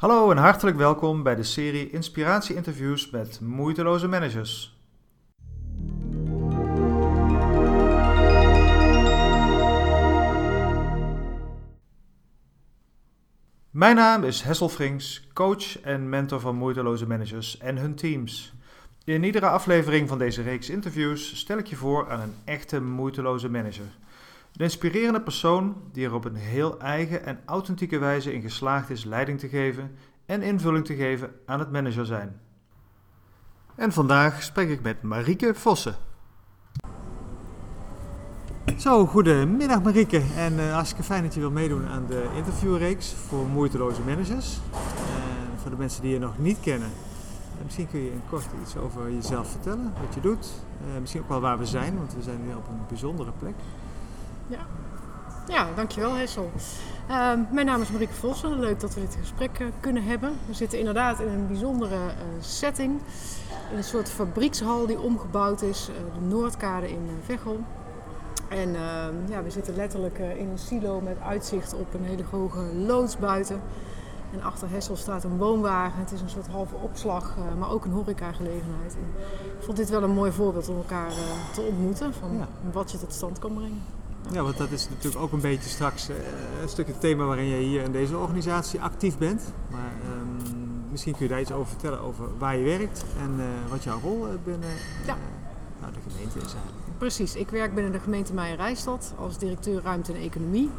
Hallo 0.00 0.30
en 0.30 0.36
hartelijk 0.36 0.76
welkom 0.76 1.22
bij 1.22 1.34
de 1.34 1.42
serie 1.42 1.90
Inspiratie-interviews 1.90 3.10
met 3.10 3.40
moeiteloze 3.40 4.08
managers. 4.08 4.80
Mijn 13.70 13.96
naam 13.96 14.24
is 14.24 14.42
Hessel 14.42 14.68
Frings, 14.68 15.28
coach 15.32 15.80
en 15.80 16.08
mentor 16.08 16.40
van 16.40 16.56
moeiteloze 16.56 17.06
managers 17.06 17.58
en 17.58 17.76
hun 17.76 17.94
teams. 17.94 18.52
In 19.04 19.24
iedere 19.24 19.48
aflevering 19.48 20.08
van 20.08 20.18
deze 20.18 20.42
reeks 20.42 20.70
interviews 20.70 21.38
stel 21.38 21.58
ik 21.58 21.66
je 21.66 21.76
voor 21.76 22.10
aan 22.10 22.20
een 22.20 22.34
echte 22.44 22.82
moeiteloze 22.82 23.48
manager. 23.50 23.88
Een 24.52 24.64
inspirerende 24.64 25.20
persoon 25.20 25.76
die 25.92 26.06
er 26.06 26.14
op 26.14 26.24
een 26.24 26.34
heel 26.34 26.80
eigen 26.80 27.24
en 27.24 27.40
authentieke 27.44 27.98
wijze 27.98 28.32
in 28.32 28.42
geslaagd 28.42 28.90
is 28.90 29.04
leiding 29.04 29.38
te 29.38 29.48
geven 29.48 29.94
en 30.26 30.42
invulling 30.42 30.84
te 30.84 30.94
geven 30.94 31.32
aan 31.46 31.58
het 31.58 31.72
manager 31.72 32.06
zijn. 32.06 32.40
En 33.74 33.92
vandaag 33.92 34.42
spreek 34.42 34.68
ik 34.68 34.82
met 34.82 35.02
Marieke 35.02 35.54
Vossen. 35.54 35.96
Zo, 38.76 39.06
goedemiddag 39.06 39.82
Marieke. 39.82 40.22
En 40.36 40.52
uh, 40.52 40.72
hartstikke 40.72 41.04
fijn 41.04 41.22
dat 41.22 41.34
je 41.34 41.40
wil 41.40 41.50
meedoen 41.50 41.86
aan 41.86 42.06
de 42.06 42.28
interviewreeks 42.36 43.12
voor 43.12 43.46
moeiteloze 43.46 44.00
managers. 44.02 44.58
En 45.12 45.58
voor 45.58 45.70
de 45.70 45.76
mensen 45.76 46.02
die 46.02 46.12
je 46.12 46.18
nog 46.18 46.38
niet 46.38 46.60
kennen, 46.60 46.88
eh, 46.88 47.64
misschien 47.64 47.88
kun 47.88 48.00
je 48.00 48.10
in 48.10 48.22
kort 48.30 48.46
iets 48.62 48.76
over 48.76 49.12
jezelf 49.12 49.50
vertellen, 49.50 49.92
wat 50.04 50.14
je 50.14 50.20
doet. 50.20 50.46
Uh, 50.86 51.00
misschien 51.00 51.20
ook 51.20 51.28
wel 51.28 51.40
waar 51.40 51.58
we 51.58 51.66
zijn, 51.66 51.96
want 51.96 52.14
we 52.14 52.22
zijn 52.22 52.46
weer 52.46 52.56
op 52.56 52.68
een 52.68 52.80
bijzondere 52.88 53.32
plek. 53.38 53.54
Ja, 54.50 54.66
ja 55.48 55.66
dankjewel 55.74 56.14
Hessel. 56.14 56.50
Uh, 57.10 57.32
mijn 57.50 57.66
naam 57.66 57.80
is 57.80 57.90
Marieke 57.90 58.14
Vossen. 58.14 58.60
Leuk 58.60 58.80
dat 58.80 58.94
we 58.94 59.00
dit 59.00 59.16
gesprek 59.20 59.58
uh, 59.58 59.66
kunnen 59.80 60.04
hebben. 60.04 60.32
We 60.46 60.54
zitten 60.54 60.78
inderdaad 60.78 61.20
in 61.20 61.28
een 61.28 61.46
bijzondere 61.46 61.94
uh, 61.94 62.12
setting. 62.40 63.00
In 63.70 63.76
een 63.76 63.84
soort 63.84 64.10
fabriekshal 64.10 64.86
die 64.86 65.00
omgebouwd 65.00 65.62
is. 65.62 65.86
de 65.86 66.26
Noordkade 66.26 66.90
in 66.90 67.08
Veghel. 67.24 67.60
En 68.48 68.74
ehm, 68.74 69.14
ja, 69.28 69.42
we 69.42 69.50
zitten 69.50 69.76
letterlijk 69.76 70.18
in 70.18 70.48
een 70.48 70.58
silo 70.58 71.00
met 71.00 71.16
uitzicht 71.20 71.74
op 71.74 71.94
een 71.94 72.04
hele 72.04 72.24
hoge 72.30 72.74
loods 72.74 73.18
buiten. 73.18 73.60
En 74.32 74.42
achter 74.42 74.70
Hessel 74.70 74.96
staat 74.96 75.24
een 75.24 75.36
woonwagen. 75.36 76.00
Het 76.00 76.12
is 76.12 76.20
een 76.20 76.30
soort 76.30 76.48
halve 76.48 76.74
opslag, 76.74 77.36
maar 77.58 77.70
ook 77.70 77.84
een 77.84 77.92
horecagelegenheid. 77.92 78.94
En 78.94 79.22
ik 79.58 79.64
vond 79.64 79.76
dit 79.76 79.90
wel 79.90 80.02
een 80.02 80.14
mooi 80.14 80.32
voorbeeld 80.32 80.68
om 80.68 80.76
elkaar 80.76 81.10
te 81.54 81.60
ontmoeten. 81.60 82.14
Van 82.14 82.36
ja. 82.38 82.48
wat 82.72 82.90
je 82.90 82.98
tot 82.98 83.12
stand 83.12 83.38
kan 83.38 83.54
brengen. 83.54 83.82
Ja, 84.32 84.42
want 84.42 84.56
dat 84.56 84.70
is 84.70 84.88
natuurlijk 84.88 85.22
ook 85.22 85.32
een 85.32 85.40
beetje 85.40 85.70
straks 85.70 86.10
uh, 86.10 86.16
een 86.62 86.68
stukje 86.68 86.98
thema 86.98 87.24
waarin 87.24 87.46
je 87.46 87.56
hier 87.56 87.82
in 87.82 87.92
deze 87.92 88.16
organisatie 88.16 88.80
actief 88.80 89.18
bent. 89.18 89.42
Maar 89.70 89.92
um, 90.16 90.84
misschien 90.90 91.12
kun 91.12 91.22
je 91.22 91.28
daar 91.28 91.40
iets 91.40 91.52
over 91.52 91.66
vertellen 91.66 92.00
over 92.00 92.38
waar 92.38 92.56
je 92.56 92.64
werkt 92.64 93.04
en 93.18 93.34
uh, 93.38 93.44
wat 93.70 93.84
jouw 93.84 94.00
rol 94.00 94.26
binnen 94.44 94.68
ja. 95.06 95.16
nou, 95.80 95.92
de 95.92 96.10
gemeente 96.10 96.38
is 96.38 96.44
eigenlijk. 96.44 96.98
Precies, 96.98 97.34
ik 97.34 97.48
werk 97.48 97.74
binnen 97.74 97.92
de 97.92 97.98
gemeente 97.98 98.32
Meijer-Rijstad 98.32 99.12
als 99.18 99.38
directeur 99.38 99.82
ruimte 99.82 100.12
en 100.12 100.20
economie. 100.20 100.70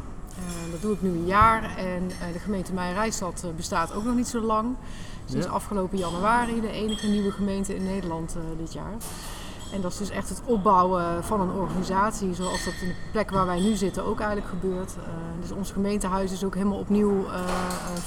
Dat 0.70 0.80
doe 0.80 0.92
ik 0.92 1.02
nu 1.02 1.08
een 1.08 1.26
jaar 1.26 1.76
en 1.76 2.08
de 2.08 2.38
gemeente 2.38 2.72
Meijer-Rijstad 2.72 3.44
bestaat 3.56 3.94
ook 3.94 4.04
nog 4.04 4.14
niet 4.14 4.28
zo 4.28 4.40
lang. 4.40 4.76
Sinds 5.24 5.46
ja. 5.46 5.52
afgelopen 5.52 5.98
januari 5.98 6.60
de 6.60 6.70
enige 6.70 7.06
nieuwe 7.06 7.30
gemeente 7.30 7.74
in 7.74 7.84
Nederland 7.84 8.36
dit 8.58 8.72
jaar. 8.72 8.94
En 9.72 9.80
dat 9.80 9.92
is 9.92 9.98
dus 9.98 10.10
echt 10.10 10.28
het 10.28 10.42
opbouwen 10.44 11.24
van 11.24 11.40
een 11.40 11.50
organisatie, 11.50 12.34
zoals 12.34 12.64
dat 12.64 12.74
in 12.80 12.88
de 12.88 12.94
plek 13.12 13.30
waar 13.30 13.46
wij 13.46 13.60
nu 13.60 13.74
zitten 13.74 14.04
ook 14.04 14.20
eigenlijk 14.20 14.48
gebeurt. 14.48 14.94
Uh, 14.96 15.02
dus 15.40 15.50
ons 15.50 15.70
gemeentehuis 15.70 16.32
is 16.32 16.44
ook 16.44 16.54
helemaal 16.54 16.78
opnieuw 16.78 17.24
uh, 17.24 17.34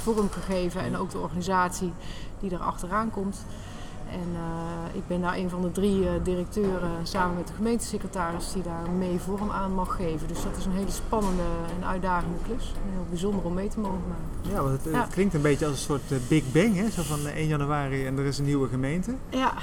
vorm 0.03 0.29
gegeven 0.29 0.81
en 0.81 0.97
ook 0.97 1.11
de 1.11 1.19
organisatie 1.19 1.93
die 2.39 2.51
er 2.51 2.59
achteraan 2.59 3.11
komt. 3.11 3.45
En 4.11 4.29
uh, 4.33 4.95
ik 4.95 5.07
ben 5.07 5.21
daar 5.21 5.37
een 5.37 5.49
van 5.49 5.61
de 5.61 5.71
drie 5.71 5.99
uh, 5.99 6.09
directeuren 6.23 6.91
samen 7.03 7.35
met 7.35 7.47
de 7.47 7.53
gemeentesecretaris 7.53 8.53
die 8.53 8.63
daar 8.63 8.89
mee 8.97 9.19
vorm 9.19 9.51
aan 9.51 9.73
mag 9.73 9.95
geven. 9.95 10.27
Dus 10.27 10.43
dat 10.43 10.57
is 10.57 10.65
een 10.65 10.71
hele 10.71 10.91
spannende 10.91 11.43
en 11.77 11.87
uitdagende 11.87 12.37
klus. 12.45 12.73
En 12.83 12.91
heel 12.91 13.05
bijzonder 13.09 13.45
om 13.45 13.53
mee 13.53 13.67
te 13.67 13.79
mogen 13.79 14.01
maken. 14.07 14.53
Ja, 14.53 14.61
want 14.61 14.83
het, 14.83 14.93
ja. 14.93 15.01
het 15.01 15.13
klinkt 15.13 15.33
een 15.33 15.41
beetje 15.41 15.65
als 15.65 15.75
een 15.75 15.81
soort 15.81 16.11
uh, 16.11 16.17
Big 16.27 16.51
Bang, 16.51 16.75
hè? 16.75 16.89
zo 16.89 17.01
van 17.01 17.27
1 17.27 17.47
januari 17.47 18.05
en 18.05 18.17
er 18.17 18.25
is 18.25 18.37
een 18.37 18.45
nieuwe 18.45 18.67
gemeente. 18.67 19.15
Ja. 19.29 19.53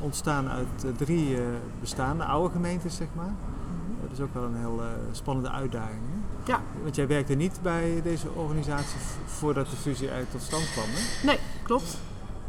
ontstaan 0.00 0.48
uit 0.48 0.96
drie 0.96 1.36
bestaande 1.80 2.24
oude 2.24 2.52
gemeentes, 2.52 2.96
zeg 2.96 3.08
maar. 3.12 3.24
Mm-hmm. 3.24 3.96
Dat 4.02 4.10
is 4.12 4.20
ook 4.20 4.34
wel 4.34 4.42
een 4.42 4.56
heel 4.56 4.80
spannende 5.12 5.50
uitdaging. 5.50 6.00
Hè? 6.10 6.52
Ja. 6.52 6.60
Want 6.82 6.94
jij 6.96 7.06
werkte 7.06 7.34
niet 7.34 7.58
bij 7.62 8.00
deze 8.02 8.30
organisatie 8.34 8.98
voordat 9.26 9.70
de 9.70 9.76
fusie 9.76 10.10
uit 10.10 10.30
tot 10.30 10.42
stand 10.42 10.70
kwam, 10.72 10.84
hè? 10.88 11.26
Nee, 11.26 11.38
klopt. 11.62 11.98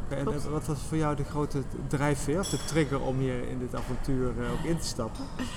En 0.09 0.51
wat 0.51 0.65
was 0.65 0.79
voor 0.87 0.97
jou 0.97 1.15
de 1.15 1.23
grote 1.23 1.61
drijfveer 1.87 2.39
of 2.39 2.49
de 2.49 2.65
trigger 2.65 3.01
om 3.01 3.17
hier 3.17 3.49
in 3.49 3.59
dit 3.59 3.75
avontuur 3.75 4.27
ook 4.27 4.63
in 4.63 4.77
te 4.77 4.85
stappen? 4.85 5.25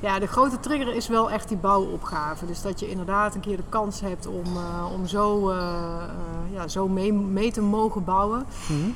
Ja, 0.00 0.18
de 0.18 0.26
grote 0.26 0.60
trigger 0.60 0.94
is 0.94 1.08
wel 1.08 1.30
echt 1.30 1.48
die 1.48 1.56
bouwopgave. 1.56 2.46
Dus 2.46 2.62
dat 2.62 2.80
je 2.80 2.90
inderdaad 2.90 3.34
een 3.34 3.40
keer 3.40 3.56
de 3.56 3.62
kans 3.68 4.00
hebt 4.00 4.26
om, 4.26 4.56
uh, 4.56 4.92
om 4.92 5.06
zo, 5.06 5.50
uh, 5.50 5.56
uh, 5.56 6.54
ja, 6.54 6.68
zo 6.68 6.88
mee, 6.88 7.12
mee, 7.12 7.52
te 7.52 7.62
mogen 7.62 8.04
bouwen. 8.04 8.46
Mm 8.68 8.76
-hmm. 8.80 8.94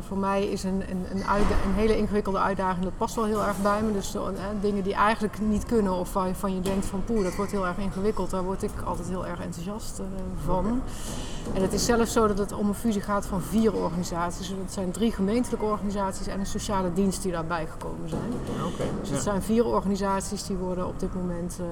Voor 0.00 0.18
mij 0.18 0.44
is 0.46 0.64
een, 0.64 0.82
een, 0.90 1.06
een, 1.10 1.22
een, 1.64 1.74
hele 1.74 1.96
ingewikkelde 1.96 2.38
uitdaging, 2.38 2.84
dat 2.84 2.96
past 2.96 3.14
wel 3.14 3.24
heel 3.24 3.44
erg 3.44 3.62
bij 3.62 3.82
me. 3.82 3.92
Dus 3.92 4.16
dingen 4.60 4.82
die 4.82 4.94
eigenlijk 4.94 5.40
niet 5.40 5.64
kunnen 5.64 5.92
of 5.92 6.12
waarvan 6.12 6.54
je 6.54 6.60
denkt 6.60 6.86
van 6.86 7.04
poeh, 7.04 7.22
dat 7.22 7.34
wordt 7.34 7.52
heel 7.52 7.66
erg 7.66 7.78
ingewikkeld. 7.78 8.30
Daar 8.30 8.44
word 8.44 8.62
ik 8.62 8.70
altijd 8.84 9.08
heel 9.08 9.26
erg 9.26 9.40
enthousiast 9.40 10.00
van. 10.44 10.82
En 11.54 11.62
het 11.62 11.72
is 11.72 11.84
zelfs 11.84 12.12
zo 12.12 12.26
dat 12.26 12.38
het 12.38 12.52
om 12.52 12.68
een 12.68 12.74
fusie 12.74 13.00
gaat 13.00 13.26
van 13.26 13.42
vier 13.42 13.72
organisaties. 13.72 14.48
Dus 14.48 14.58
het 14.62 14.72
zijn 14.72 14.90
drie 14.90 15.12
gemeentelijke 15.12 15.64
organisaties 15.64 16.26
en 16.26 16.40
een 16.40 16.46
sociale 16.46 16.92
dienst 16.92 17.22
die 17.22 17.32
daarbij 17.32 17.66
gekomen 17.66 18.08
zijn. 18.08 18.32
Okay, 18.74 18.86
dus 19.00 19.08
het 19.08 19.18
ja. 19.18 19.22
zijn 19.22 19.42
vier 19.42 19.64
organisaties 19.64 20.46
die 20.46 20.56
worden 20.56 20.86
op 20.86 21.00
dit 21.00 21.14
moment 21.14 21.58
uh, 21.60 21.66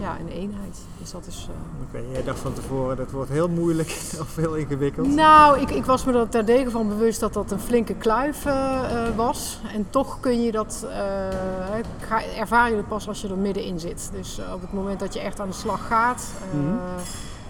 ja, 0.00 0.16
een 0.20 0.28
eenheid. 0.28 0.78
Dus 0.98 1.10
dat 1.10 1.26
is... 1.26 1.48
Uh... 1.50 1.56
Oké, 1.82 1.98
okay, 1.98 2.12
jij 2.12 2.22
dacht 2.24 2.38
van 2.38 2.52
tevoren 2.52 2.96
dat 2.96 3.10
wordt 3.10 3.30
heel 3.30 3.48
moeilijk 3.48 3.88
of 4.20 4.36
heel 4.36 4.54
ingewikkeld? 4.54 5.06
Nou, 5.06 5.60
ik, 5.60 5.70
ik 5.70 5.84
was 5.84 6.04
me 6.04 6.12
er 6.12 6.28
terdege 6.28 6.70
van 6.70 6.88
bewust 6.88 7.20
dat 7.20 7.32
dat 7.32 7.41
een 7.50 7.60
flinke 7.60 7.94
kluif 7.94 8.46
uh, 8.46 8.82
was. 9.16 9.60
En 9.74 9.86
toch 9.90 10.20
kun 10.20 10.42
je 10.42 10.52
dat, 10.52 10.86
ga, 12.00 12.22
ervaar 12.38 12.70
je 12.70 12.82
pas 12.82 13.08
als 13.08 13.20
je 13.20 13.28
er 13.28 13.36
middenin 13.36 13.80
zit. 13.80 14.10
Dus 14.12 14.40
op 14.54 14.60
het 14.60 14.72
moment 14.72 15.00
dat 15.00 15.14
je 15.14 15.20
echt 15.20 15.40
aan 15.40 15.48
de 15.48 15.54
slag 15.54 15.86
gaat... 15.86 16.32
Mm 16.52 16.60
-hmm. 16.60 16.78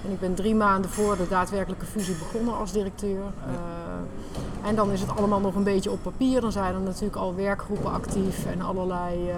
En 0.04 0.10
ik 0.10 0.20
ben 0.20 0.34
drie 0.34 0.54
maanden 0.54 0.90
voor 0.90 1.16
de 1.16 1.28
daadwerkelijke 1.28 1.86
fusie 1.86 2.14
begonnen 2.14 2.56
als 2.56 2.72
directeur. 2.72 3.20
Uh, 3.20 4.68
en 4.68 4.74
dan 4.74 4.90
is 4.90 5.00
het 5.00 5.16
allemaal 5.16 5.40
nog 5.40 5.54
een 5.54 5.64
beetje 5.64 5.90
op 5.90 6.02
papier. 6.02 6.40
Dan 6.40 6.52
zijn 6.52 6.74
er 6.74 6.80
natuurlijk 6.80 7.16
al 7.16 7.34
werkgroepen 7.34 7.92
actief 7.92 8.46
en 8.46 8.60
allerlei 8.60 9.28
uh, 9.28 9.36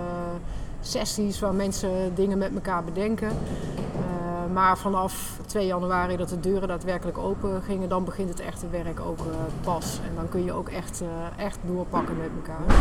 sessies 0.80 1.40
waar 1.40 1.54
mensen 1.54 2.14
dingen 2.14 2.38
met 2.38 2.54
elkaar 2.54 2.84
bedenken. 2.84 3.28
Uh, 3.28 4.13
maar 4.54 4.78
vanaf 4.78 5.38
2 5.46 5.66
januari 5.66 6.16
dat 6.16 6.28
de 6.28 6.40
deuren 6.40 6.68
daadwerkelijk 6.68 7.18
open 7.18 7.62
gingen, 7.62 7.88
dan 7.88 8.04
begint 8.04 8.28
het 8.28 8.40
echte 8.40 8.68
werk 8.68 9.00
ook 9.00 9.20
pas. 9.60 10.00
En 10.08 10.14
dan 10.14 10.28
kun 10.28 10.44
je 10.44 10.52
ook 10.52 10.68
echt, 10.68 11.02
echt 11.36 11.58
doorpakken 11.66 12.16
met 12.16 12.30
elkaar. 12.36 12.76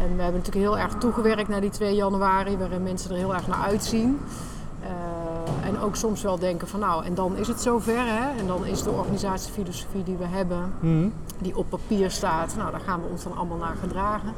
En 0.00 0.16
we 0.16 0.22
hebben 0.22 0.40
natuurlijk 0.40 0.66
heel 0.66 0.78
erg 0.78 0.94
toegewerkt 0.94 1.48
naar 1.48 1.60
die 1.60 1.70
2 1.70 1.94
januari, 1.94 2.56
waarin 2.56 2.82
mensen 2.82 3.10
er 3.10 3.16
heel 3.16 3.34
erg 3.34 3.46
naar 3.46 3.62
uitzien. 3.62 4.20
Uh, 4.82 5.68
en 5.68 5.78
ook 5.80 5.96
soms 5.96 6.22
wel 6.22 6.38
denken 6.38 6.68
van 6.68 6.80
nou, 6.80 7.04
en 7.04 7.14
dan 7.14 7.36
is 7.36 7.48
het 7.48 7.60
zover. 7.60 7.98
Hè? 7.98 8.38
En 8.38 8.46
dan 8.46 8.66
is 8.66 8.82
de 8.82 8.90
organisatiefilosofie 8.90 10.02
die 10.02 10.16
we 10.16 10.26
hebben, 10.26 10.72
mm. 10.80 11.12
die 11.38 11.56
op 11.56 11.66
papier 11.68 12.10
staat, 12.10 12.54
nou 12.56 12.70
daar 12.70 12.80
gaan 12.80 13.00
we 13.02 13.08
ons 13.10 13.22
dan 13.22 13.36
allemaal 13.36 13.58
naar 13.58 13.76
gedragen. 13.80 14.32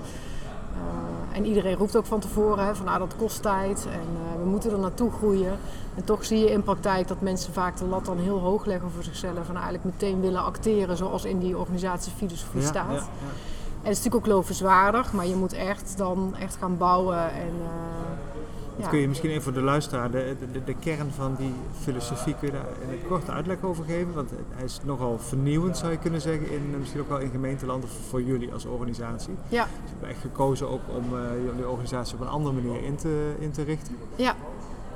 Uh, 0.75 1.37
en 1.37 1.47
iedereen 1.47 1.77
roept 1.77 1.97
ook 1.97 2.07
van 2.07 2.21
tevoren 2.21 2.67
hè, 2.67 2.75
van 2.75 2.87
nou 2.87 2.99
dat 2.99 3.17
kost 3.17 3.43
tijd 3.43 3.87
en 3.93 4.09
uh, 4.13 4.43
we 4.43 4.49
moeten 4.49 4.73
er 4.73 4.79
naartoe 4.79 5.11
groeien. 5.11 5.59
En 5.95 6.05
toch 6.05 6.25
zie 6.25 6.39
je 6.39 6.51
in 6.51 6.63
praktijk 6.63 7.09
dat 7.09 7.21
mensen 7.21 7.53
vaak 7.53 7.77
de 7.77 7.85
lat 7.85 8.05
dan 8.05 8.19
heel 8.19 8.39
hoog 8.39 8.65
leggen 8.65 8.91
voor 8.91 9.03
zichzelf. 9.03 9.49
En 9.49 9.55
eigenlijk 9.55 9.85
meteen 9.85 10.21
willen 10.21 10.45
acteren 10.45 10.97
zoals 10.97 11.25
in 11.25 11.39
die 11.39 11.59
organisatiefilosofie 11.59 12.61
ja, 12.61 12.67
staat. 12.67 12.91
Ja, 12.91 12.95
ja. 12.95 12.99
En 13.83 13.91
het 13.91 13.99
is 13.99 14.05
natuurlijk 14.05 14.27
ook 14.27 14.33
lovenswaardig, 14.37 15.13
maar 15.13 15.27
je 15.27 15.37
moet 15.37 15.53
echt 15.53 15.95
dan 15.97 16.35
echt 16.39 16.57
gaan 16.57 16.77
bouwen 16.77 17.33
en 17.33 17.53
Kun 18.91 18.99
je 18.99 19.09
misschien 19.09 19.31
even 19.31 19.43
voor 19.43 19.53
de 19.53 19.61
luisteraar 19.61 20.11
de, 20.11 20.37
de, 20.53 20.65
de, 20.65 20.75
kern 20.75 21.11
van 21.11 21.35
die 21.39 21.53
filosofie 21.81 22.35
kun 22.35 22.49
je 22.49 22.55
daar 22.55 22.67
in 22.83 22.93
een 22.93 23.07
korte 23.09 23.31
uitleg 23.31 23.63
over 23.63 23.85
geven? 23.85 24.15
Want 24.15 24.31
hij 24.55 24.65
is 24.65 24.81
nogal 24.85 25.19
vernieuwend 25.19 25.77
zou 25.77 25.93
je 25.93 25.99
kunnen 25.99 26.21
zeggen, 26.21 26.51
in, 26.51 26.75
misschien 26.79 27.01
ook 27.01 27.09
wel 27.09 27.19
in 27.19 27.31
gemeenteland 27.31 27.85
of 27.85 27.91
voor 28.09 28.23
jullie 28.23 28.53
als 28.53 28.65
organisatie. 28.65 29.35
Ja. 29.49 29.65
Dus 29.65 29.91
je 29.91 29.97
hebt 29.99 30.13
echt 30.13 30.21
gekozen 30.21 30.69
ook 30.69 30.81
om 30.89 31.15
uh, 31.15 31.21
jullie 31.45 31.69
organisatie 31.69 32.15
op 32.15 32.21
een 32.21 32.29
andere 32.29 32.55
manier 32.55 32.83
in 32.83 32.97
te, 32.97 33.35
in 33.39 33.51
te 33.51 33.63
richten. 33.63 33.97
Ja. 34.17 34.35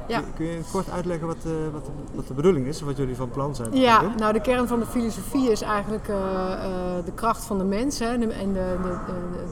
Ja. 0.08 0.22
Kun 0.37 0.46
je 0.46 0.60
kort 0.72 0.90
uitleggen 0.90 1.26
wat 1.26 1.43
de, 1.43 1.69
wat, 1.72 1.82
wat 2.14 2.26
de 2.26 2.34
bedoeling 2.34 2.66
is, 2.66 2.81
wat 2.81 2.96
jullie 2.96 3.16
van 3.16 3.31
plan 3.31 3.55
zijn? 3.55 3.76
Ja, 3.76 4.02
nou 4.16 4.32
de 4.32 4.40
kern 4.40 4.69
van 4.69 4.78
de 4.78 4.87
filosofie 4.87 5.50
is 5.50 5.62
eigenlijk 5.62 6.08
uh, 6.08 6.16
uh, 6.16 7.05
de 7.05 7.12
kracht 7.14 7.44
van 7.44 7.58
de 7.58 7.64
mens 7.64 7.99
hè, 7.99 8.06
en 8.06 8.20
de, 8.20 8.26
de, 8.32 8.99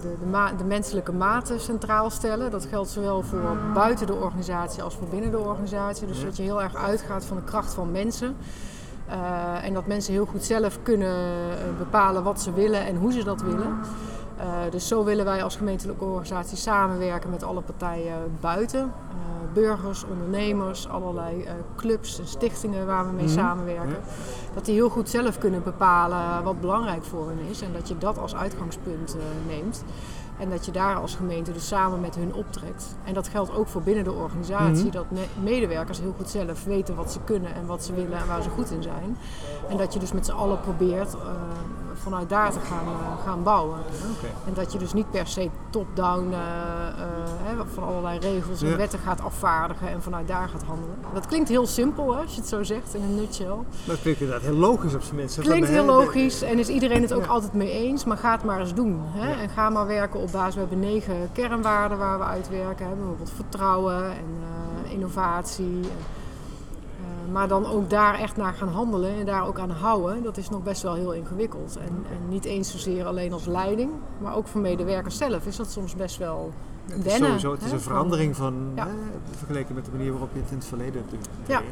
de, 0.03 0.17
de, 0.21 0.27
ma 0.31 0.53
de, 0.53 0.65
menselijke 0.65 1.13
maten 1.13 1.61
centraal 1.61 2.11
stellen. 2.11 2.51
Dat 2.51 2.65
geldt 2.65 2.91
zowel 2.91 3.23
voor 3.23 3.57
buiten 3.75 4.07
de 4.07 4.15
organisatie 4.15 4.83
als 4.83 4.95
voor 4.95 5.09
binnen 5.09 5.31
de 5.31 5.39
organisatie. 5.39 6.07
Dus 6.07 6.19
ja. 6.19 6.25
dat 6.25 6.37
je 6.37 6.43
heel 6.43 6.63
erg 6.63 6.75
uitgaat 6.75 7.25
van 7.25 7.37
de 7.37 7.43
kracht 7.43 7.75
van 7.75 7.91
mensen. 7.91 8.37
En 9.63 9.75
dat 9.75 9.87
mensen 9.87 10.13
heel 10.13 10.27
goed 10.27 10.45
zelf 10.45 10.79
kunnen 10.83 11.17
bepalen 11.79 12.23
wat 12.23 12.41
ze 12.41 12.53
willen 12.53 12.87
en 12.87 12.97
hoe 12.97 13.13
ze 13.13 13.25
dat 13.25 13.43
willen. 13.43 13.79
Dus 14.71 14.89
zo 14.89 15.05
willen 15.05 15.25
wij 15.25 15.43
als 15.43 15.57
gemeentelijke 15.57 16.05
organisatie 16.05 16.57
samenwerken 16.57 17.31
met 17.31 17.43
alle 17.43 17.61
partijen 17.61 18.37
buiten. 18.41 18.93
Burgers, 19.61 20.05
ondernemers, 20.05 20.89
allerlei 20.89 21.47
clubs 21.77 22.19
en 22.19 22.27
stichtingen 22.27 22.87
waar 22.87 23.07
we 23.07 23.13
mee 23.13 23.27
mm 23.27 23.29
-hmm. 23.29 23.39
samenwerken. 23.39 23.97
Dat 24.55 24.65
die 24.65 24.75
heel 24.75 24.89
goed 24.89 25.09
zelf 25.09 25.39
kunnen 25.39 25.63
bepalen 25.63 26.43
wat 26.45 26.61
belangrijk 26.61 27.05
voor 27.05 27.29
hen 27.29 27.39
is. 27.51 27.61
En 27.61 27.73
dat 27.73 27.89
je 27.89 27.99
dat 27.99 28.19
als 28.19 28.35
uitgangspunt 28.35 29.17
neemt. 29.47 29.85
En 30.39 30.51
dat 30.51 30.67
je 30.67 30.73
daar 30.73 30.97
als 30.97 31.15
gemeente 31.15 31.53
dus 31.53 31.67
samen 31.67 32.01
met 32.01 32.15
hun 32.15 32.35
optrekt. 32.35 32.97
En 33.05 33.15
dat 33.15 33.29
geldt 33.29 33.55
ook 33.55 33.69
voor 33.69 33.83
binnen 33.83 34.05
de 34.05 34.13
organisatie. 34.13 34.85
Mhm. 34.85 34.93
Dat 34.93 35.11
me- 35.11 35.43
medewerkers 35.43 36.01
heel 36.01 36.15
goed 36.17 36.31
zelf 36.31 36.65
weten 36.65 36.95
wat 36.95 37.13
ze 37.13 37.19
kunnen 37.25 37.55
en 37.55 37.67
wat 37.67 37.85
ze 37.85 37.95
willen 37.95 38.19
en 38.19 38.27
waar 38.27 38.43
ze 38.43 38.51
goed 38.51 38.71
in 38.71 38.83
zijn. 38.83 39.17
En 39.69 39.77
dat 39.77 39.93
je 39.93 39.99
dus 39.99 40.13
met 40.13 40.27
z'n 40.27 40.33
allen 40.33 40.61
probeert 40.61 41.15
uh, 41.15 41.21
vanuit 42.11 42.29
daar 42.29 42.53
te 42.53 42.61
gaan, 42.61 42.85
uh, 42.87 43.25
gaan 43.27 43.43
bouwen. 43.43 43.79
En 44.47 44.55
dat 44.55 44.73
je 44.73 44.79
dus 44.79 44.93
niet 44.93 45.11
per 45.11 45.27
se 45.27 45.51
top-down 45.71 46.31
uh, 46.33 47.61
van 47.75 47.85
allerlei 47.85 48.19
regels 48.19 48.63
en 48.63 48.69
Ja. 48.69 48.77
wetten 48.77 48.99
gaat 48.99 49.21
afvaardigen 49.21 49.89
en 49.89 50.03
vanuit 50.03 50.29
daar 50.29 50.49
gaat 50.49 50.63
handelen. 50.63 50.95
Dat 51.15 51.27
klinkt 51.27 51.49
heel 51.49 51.67
simpel 51.67 52.15
hè, 52.15 52.21
als 52.23 52.35
je 52.35 52.41
het 52.41 52.49
zo 52.49 52.63
zegt 52.63 52.95
in 52.95 53.03
een 53.03 53.15
nutshell. 53.15 53.57
Dat 53.85 54.01
klinkt 54.01 54.21
inderdaad 54.21 54.45
heel 54.45 54.57
logisch 54.59 54.95
op 54.95 55.03
zijn 55.03 55.17
minst. 55.17 55.39
Klinkt 55.41 55.69
heel 55.69 55.85
logisch 55.85 56.43
en 56.43 56.59
is 56.59 56.69
iedereen 56.69 57.03
het 57.03 57.13
ook 57.13 57.25
Ja. 57.25 57.31
altijd 57.31 57.53
mee 57.53 57.71
eens, 57.71 58.05
maar 58.05 58.17
ga 58.17 58.33
het 58.33 58.45
maar 58.45 58.61
eens 58.61 58.75
doen. 58.75 59.01
Hè? 59.05 59.31
Ja. 59.31 59.39
En 59.41 59.49
ga 59.49 59.71
maar 59.71 59.87
werken 59.87 60.21
op 60.21 60.33
basis. 60.33 60.55
We 60.55 60.61
hebben 60.61 60.81
negen 60.81 61.29
kernwaarden 61.33 61.99
waar 61.99 62.19
we 62.19 62.25
uitwerken. 62.25 62.87
Hè? 62.89 62.95
Bijvoorbeeld 62.95 63.33
vertrouwen 63.35 64.05
en 64.05 64.27
eh, 64.85 64.93
innovatie. 64.93 65.65
En, 65.67 65.83
eh, 65.83 66.25
maar 67.33 67.49
dan 67.49 67.67
ook 67.67 67.91
daar 67.91 68.15
echt 68.19 68.37
naar 68.37 68.53
gaan 68.53 68.69
handelen 68.69 69.15
en 69.19 69.27
daar 69.27 69.47
ook 69.47 69.59
aan 69.59 69.71
houden, 69.71 70.23
dat 70.23 70.37
is 70.37 70.49
nog 70.49 70.63
best 70.63 70.83
wel 70.83 70.95
heel 70.95 71.13
ingewikkeld. 71.13 71.77
En, 71.77 72.05
en 72.13 72.29
niet 72.29 72.45
eens 72.45 72.71
zozeer 72.71 73.05
alleen 73.07 73.33
als 73.33 73.47
leiding, 73.47 73.91
maar 74.19 74.35
ook 74.37 74.47
voor 74.47 74.61
medewerkers 74.61 75.17
zelf 75.17 75.47
is 75.47 75.57
dat 75.57 75.71
soms 75.71 75.95
best 75.95 76.17
wel 76.19 76.53
Het 76.87 77.07
is 77.07 77.15
sowieso 77.17 77.53
het 77.53 77.63
is 77.63 77.69
hè, 77.69 77.75
een 77.75 77.81
verandering 77.81 78.37
van, 78.37 78.55
Ja. 78.75 78.87
hè, 78.87 78.93
vergeleken 79.37 79.75
met 79.75 79.85
de 79.85 79.91
manier 79.91 80.11
waarop 80.11 80.31
je 80.33 80.41
het 80.41 80.51
in 80.51 80.57
het 80.57 80.67
verleden 80.67 81.03
doet. 81.11 81.29
Ja. 81.47 81.59
Ja. 81.59 81.65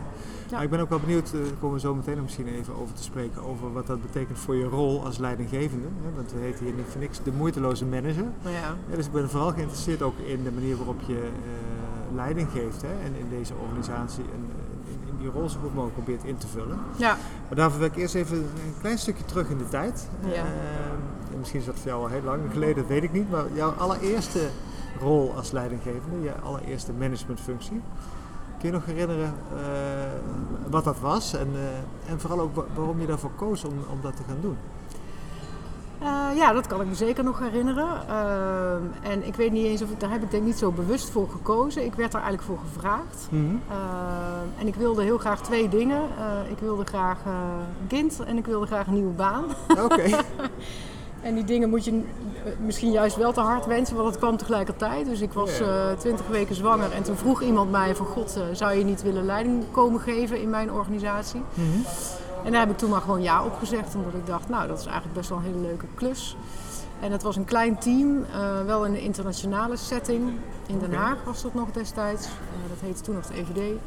Maar 0.51 0.63
ik 0.63 0.71
ben 0.71 0.81
ook 0.81 0.89
wel 0.89 1.01
benieuwd, 1.01 1.27
eh, 1.27 1.41
daar 1.41 1.53
komen 1.61 1.75
we 1.75 1.81
zo 1.81 1.95
meteen 1.95 2.23
misschien 2.23 2.49
even 2.49 2.75
over 2.81 2.95
te 2.95 3.03
spreken, 3.03 3.43
over 3.43 3.73
wat 3.73 3.87
dat 3.87 4.03
betekent 4.03 4.39
voor 4.39 4.55
je 4.55 4.65
rol 4.65 5.05
als 5.05 5.19
leidinggevende. 5.19 5.87
Hè? 6.03 6.15
Want 6.17 6.33
we 6.33 6.39
heten 6.39 6.65
hier 6.65 6.75
niet 6.75 6.87
voor 6.89 7.01
niks 7.01 7.23
de 7.23 7.33
moeiteloze 7.33 7.85
manager. 7.85 8.27
Ja, 8.43 8.51
Ja, 8.91 8.97
dus 8.97 9.07
ik 9.07 9.13
ben 9.13 9.31
vooral 9.31 9.51
geïnteresseerd 9.53 10.03
ook 10.03 10.19
in 10.19 10.43
de 10.43 10.51
manier 10.53 10.77
waarop 10.77 11.01
je 11.07 11.19
eh, 11.23 12.15
leiding 12.15 12.49
geeft 12.51 12.83
hè? 12.83 12.89
En 12.89 13.15
in 13.19 13.29
deze 13.39 13.53
organisatie 13.67 14.25
en 14.35 14.47
zo 15.33 15.59
goed 15.63 15.75
mogelijk 15.75 15.95
probeert 15.95 16.25
in 16.25 16.37
te 16.37 16.47
vullen. 16.47 16.79
ja, 16.97 17.17
Maar 17.49 17.57
daarvoor 17.57 17.79
wil 17.79 17.89
ik 17.89 17.97
eerst 17.97 18.15
even 18.15 18.37
een 18.37 18.75
klein 18.81 18.99
stukje 18.99 19.25
terug 19.25 19.49
in 19.49 19.59
de 19.59 19.69
tijd. 19.69 20.09
Ja. 20.21 20.33
Eh, 20.33 20.43
en 21.33 21.39
misschien 21.39 21.61
is 21.61 21.67
dat 21.67 21.75
voor 21.79 21.87
jou 21.91 22.03
al 22.03 22.09
heel 22.09 22.23
lang 22.23 22.41
geleden, 22.53 22.77
dat 22.77 22.87
weet 22.87 23.03
ik 23.03 23.13
niet. 23.13 23.31
Maar 23.31 23.45
jouw 23.53 23.71
allereerste 23.71 24.41
rol 25.01 25.33
als 25.37 25.51
leidinggevende, 25.51 26.21
je 26.23 26.33
allereerste 26.41 26.93
managementfunctie. 26.93 27.81
Kun 28.59 28.69
je 28.69 28.79
nog 28.79 28.87
herinneren 28.87 29.35
eh, 29.57 29.61
wat 30.71 30.85
dat 30.85 31.01
was 31.01 31.35
en, 31.35 31.49
eh, 31.55 32.11
en 32.13 32.21
vooral 32.21 32.41
ook 32.41 32.55
wa- 32.55 32.65
waarom 32.75 33.01
je 33.01 33.07
daarvoor 33.07 33.31
koos 33.37 33.65
om, 33.65 33.73
om 33.91 33.99
dat 34.03 34.17
te 34.17 34.23
gaan 34.29 34.39
doen? 34.41 34.57
Eh, 36.05 36.37
ja, 36.37 36.53
dat 36.53 36.67
kan 36.67 36.81
ik 36.81 36.87
me 36.87 36.95
zeker 36.95 37.25
nog 37.25 37.39
herinneren. 37.39 38.09
Ehm, 38.09 39.13
en 39.13 39.27
ik 39.27 39.35
weet 39.35 39.53
niet 39.53 39.67
eens 39.67 39.83
of 39.83 39.91
ik 39.91 40.01
daar 40.01 40.11
heb 40.11 40.23
ik 40.23 40.31
denk 40.31 40.45
niet 40.45 40.59
zo 40.59 40.71
bewust 40.71 41.11
voor 41.11 41.29
gekozen. 41.29 41.85
Ik 41.85 41.95
werd 41.95 42.13
daar 42.13 42.23
eigenlijk 42.23 42.53
voor 42.53 42.69
gevraagd. 42.73 43.29
Ehm, 43.69 44.61
en 44.61 44.67
ik 44.67 44.75
wilde 44.75 45.03
heel 45.03 45.19
graag 45.19 45.43
twee 45.43 45.69
dingen. 45.69 46.03
Eh, 46.19 46.51
ik 46.51 46.59
wilde 46.59 46.85
graag 46.85 47.19
eh, 47.27 47.33
een 47.81 47.87
kind 47.87 48.21
en 48.27 48.37
ik 48.37 48.47
wilde 48.47 48.67
graag 48.67 48.87
een 48.87 48.95
nieuwe 48.95 49.13
baan. 49.15 49.45
Oké. 49.85 50.03
En 51.25 51.35
die 51.35 51.45
dingen 51.45 51.69
moet 51.69 51.85
je 51.85 51.91
eh, 51.91 52.53
misschien 52.65 52.91
juist 52.91 53.17
wel 53.17 53.33
te 53.33 53.41
hard 53.41 53.67
wensen, 53.67 53.97
want 53.97 54.09
het 54.09 54.19
kwam 54.19 54.37
tegelijkertijd. 54.37 55.07
Dus 55.07 55.21
ik 55.21 55.33
was 55.33 55.51
twintig 55.99 56.27
weken 56.27 56.55
zwanger 56.55 56.93
en 56.93 57.03
toen 57.03 57.17
vroeg 57.17 57.43
iemand 57.43 57.71
mij 57.71 57.95
van 57.95 58.07
God, 58.07 58.37
eh, 58.37 58.43
zou 58.53 58.79
je 58.79 58.85
niet 58.85 59.03
willen 59.03 59.25
leiding 59.25 59.65
komen 59.71 60.01
geven 60.01 60.41
in 60.41 60.51
mijn 60.51 60.73
organisatie? 60.73 61.43
Mhm. 61.55 61.79
En 62.45 62.51
daar 62.51 62.61
heb 62.61 62.71
ik 62.71 62.79
toen 62.79 62.91
maar 62.91 63.01
gewoon 63.01 63.23
ja 63.23 63.45
op 63.45 63.55
gezegd, 63.59 63.95
omdat 63.95 64.15
ik 64.15 64.27
dacht, 64.27 64.49
nou 64.49 64.69
dat 64.69 64.79
is 64.79 64.85
eigenlijk 64.87 65.15
best 65.15 65.29
wel 65.29 65.39
een 65.39 65.45
hele 65.45 65.59
leuke 65.59 65.87
klus. 65.95 66.37
En 67.01 67.13
het 67.13 67.23
was 67.23 67.37
een 67.37 67.45
klein 67.45 67.79
team, 67.79 68.25
eh, 68.33 68.65
wel 68.67 68.85
in 68.85 68.93
een 68.93 69.01
internationale 69.01 69.77
setting. 69.77 70.33
In 70.67 70.79
Den. 70.79 70.95
Haag 70.95 71.17
was 71.25 71.43
dat 71.43 71.55
nog 71.55 71.71
destijds. 71.71 72.27
Eh, 72.27 72.69
dat 72.69 72.79
heette 72.81 73.03
toen 73.03 73.15
nog 73.15 73.27
de 73.27 73.35
EVD. 73.35 73.81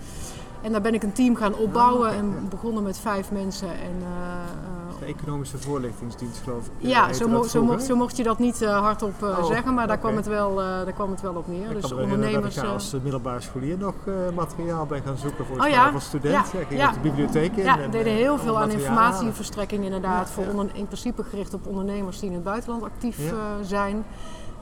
En 0.62 0.72
daar 0.72 0.82
ben 0.82 0.94
ik 0.94 1.04
een 1.04 1.14
team 1.14 1.36
gaan 1.36 1.56
opbouwen 1.56 2.12
en 2.12 2.50
begonnen 2.50 2.84
met 2.84 2.98
vijf 2.98 3.32
mensen. 3.32 3.70
En, 3.70 3.96
eh, 4.02 4.67
economische 5.08 5.58
voorlichtingsdienst 5.58 6.42
geloof 6.44 6.66
ik. 6.66 6.72
eh, 6.84 6.90
ja, 6.90 7.06
heette 7.06 7.18
zo, 7.18 7.28
mo- 7.28 7.44
zo, 7.44 7.64
mocht, 7.64 7.84
zo 7.84 7.96
mocht 7.96 8.18
je 8.18 8.24
dat 8.24 8.40
niet 8.40 8.62
eh, 8.62 8.80
hardop 8.80 9.24
eh, 9.24 9.30
Oh, 9.30 9.46
zeggen, 9.46 9.74
maar 9.74 9.88
daar, 9.88 9.98
kwam 9.98 10.16
het 10.16 10.26
wel, 10.28 10.62
eh, 10.62 10.66
daar 10.68 10.94
kwam 10.94 11.12
het 11.12 11.22
wel 11.22 11.34
op 11.36 11.48
neer. 11.48 11.72
Ik 11.72 11.82
dus 11.82 11.92
ondernemers. 11.94 12.56
dat 12.56 12.64
ik 12.64 12.70
eh, 12.70 12.74
als 12.74 12.94
eh, 12.94 13.00
middelbare 13.02 13.42
scholier 13.42 13.78
nog 13.78 13.94
eh, 14.06 14.14
materiaal 14.36 14.86
ben 14.86 15.02
gaan 15.02 15.18
zoeken 15.18 15.46
voor 15.46 15.60
Oh 15.60 15.68
ja? 15.68 15.90
als 15.90 16.06
student. 16.06 16.34
Ja, 16.34 16.44
Ja, 16.54 16.60
ik 16.60 16.68
ging 16.68 16.80
ja. 16.80 16.92
de 16.92 17.00
bibliotheek 17.00 17.56
in. 17.56 17.64
ja, 17.64 17.80
en, 17.80 17.92
deden 17.92 18.12
eh, 18.14 18.18
heel 18.20 18.38
veel 18.38 18.60
aan 18.60 18.70
informatieverstrekking 18.72 19.84
inderdaad. 19.84 20.30
Voor 20.30 20.46
onder- 20.48 20.70
in 20.74 20.86
principe 20.86 21.24
gericht 21.24 21.54
op 21.54 21.68
ondernemers 21.68 22.20
die 22.20 22.30
in 22.30 22.36
het 22.36 22.44
buitenland 22.44 22.84
actief 22.84 23.18
eh, 23.32 23.34
zijn. 23.62 24.06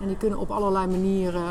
En 0.01 0.07
die 0.07 0.17
kunnen 0.17 0.39
op 0.39 0.51
allerlei 0.51 0.87
manieren 0.87 1.41